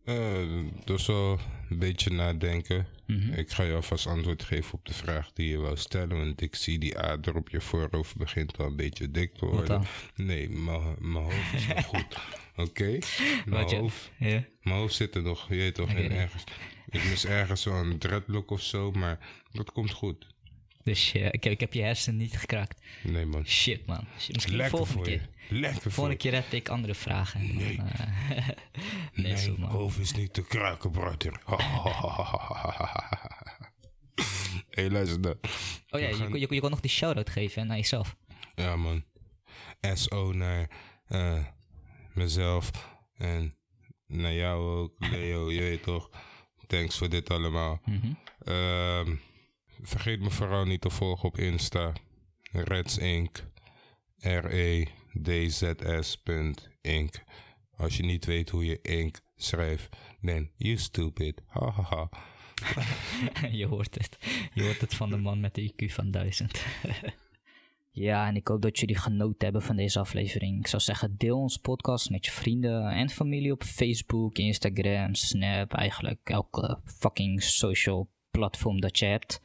[0.04, 0.48] Eh,
[0.84, 1.38] dus wel
[1.70, 2.86] een beetje nadenken.
[3.06, 3.32] Mhm.
[3.32, 6.16] Ik ga je alvast antwoord geven op de vraag die je wou stellen.
[6.18, 9.84] Want ik zie die ader op je voorhoofd begint al een beetje dik te worden.
[10.16, 12.16] Nee, mijn hoofd is nog goed.
[12.66, 12.98] Oké?
[13.46, 16.14] Mijn, hoofd- mijn hoofd zit er nog, je weet toch, in Oké.
[16.14, 16.44] ergens.
[16.88, 19.18] Ik mis ergens zo'n dreadlock of zo, maar
[19.52, 20.26] dat komt goed.
[20.84, 22.80] Dus eh, ik, heb, ik heb je hersenen niet gekraakt.
[23.02, 23.46] Nee man.
[23.46, 24.06] Shit man.
[24.18, 25.18] Shit, misschien Lekker volgende voor je.
[25.18, 25.28] keer.
[25.60, 26.30] Lekker voor Volgende je.
[26.30, 27.40] keer heb ik andere vragen.
[27.40, 27.78] En dan, Nee.
[28.36, 28.48] eh,
[29.12, 29.70] nee, zo man.
[29.70, 31.40] hoofd is niet te kraken, brother.
[31.46, 31.56] Hé,
[34.70, 35.36] hey, luister dan.
[35.90, 38.16] Oh ja, je, kon- je, je kon nog die shout-out geven hè, naar jezelf.
[38.54, 39.04] Ja, man.
[39.94, 40.70] SO naar
[41.06, 41.44] eh,
[42.14, 42.70] mezelf
[43.16, 43.54] en
[44.06, 45.50] naar jou ook, Leo.
[45.52, 46.10] Je weet toch.
[46.66, 47.80] Thanks voor dit allemaal.
[48.44, 49.14] Ehm,
[49.88, 51.92] vergeet me vooral niet te volgen op Insta.
[52.52, 52.98] Reds.
[54.18, 56.22] R-E-D-Z-S.
[56.80, 57.22] Inc.
[57.76, 59.20] Als je niet weet hoe je Inc.
[59.36, 61.42] schrijft, then you stupid.
[61.46, 62.08] Ha ha ha.
[63.50, 64.16] je hoort het.
[64.54, 66.64] Je hoort het van de man met de IQ van 1000.
[67.90, 70.58] ja, en ik hoop dat jullie genoten hebben van deze aflevering.
[70.58, 75.72] Ik zou zeggen, deel ons podcast met je vrienden en familie op Facebook, Instagram, Snap,
[75.72, 79.40] eigenlijk elke fucking social platform dat je hebt.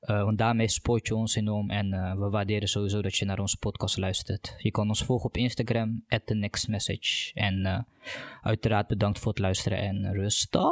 [0.00, 3.38] Eh, want daarmee support je ons enorm en eh, we waarderen sowieso dat je naar
[3.38, 4.54] onze podcast luistert.
[4.58, 7.30] Je kan ons volgen op Instagram, at the next message.
[7.34, 7.78] En eh,
[8.42, 10.62] uiteraard bedankt voor het luisteren en rustig.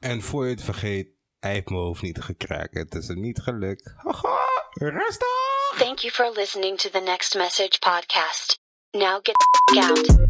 [0.00, 1.08] En voor je het vergeet,
[1.40, 2.74] hij heeft mijn hoofd niet gekraakt.
[2.74, 3.94] Het is hem niet gelukt.
[3.96, 4.38] Haha,
[4.70, 5.74] rustig!
[5.78, 8.58] Thank you for listening to the Next Message podcast.
[8.90, 9.36] Now get
[9.78, 10.20] out.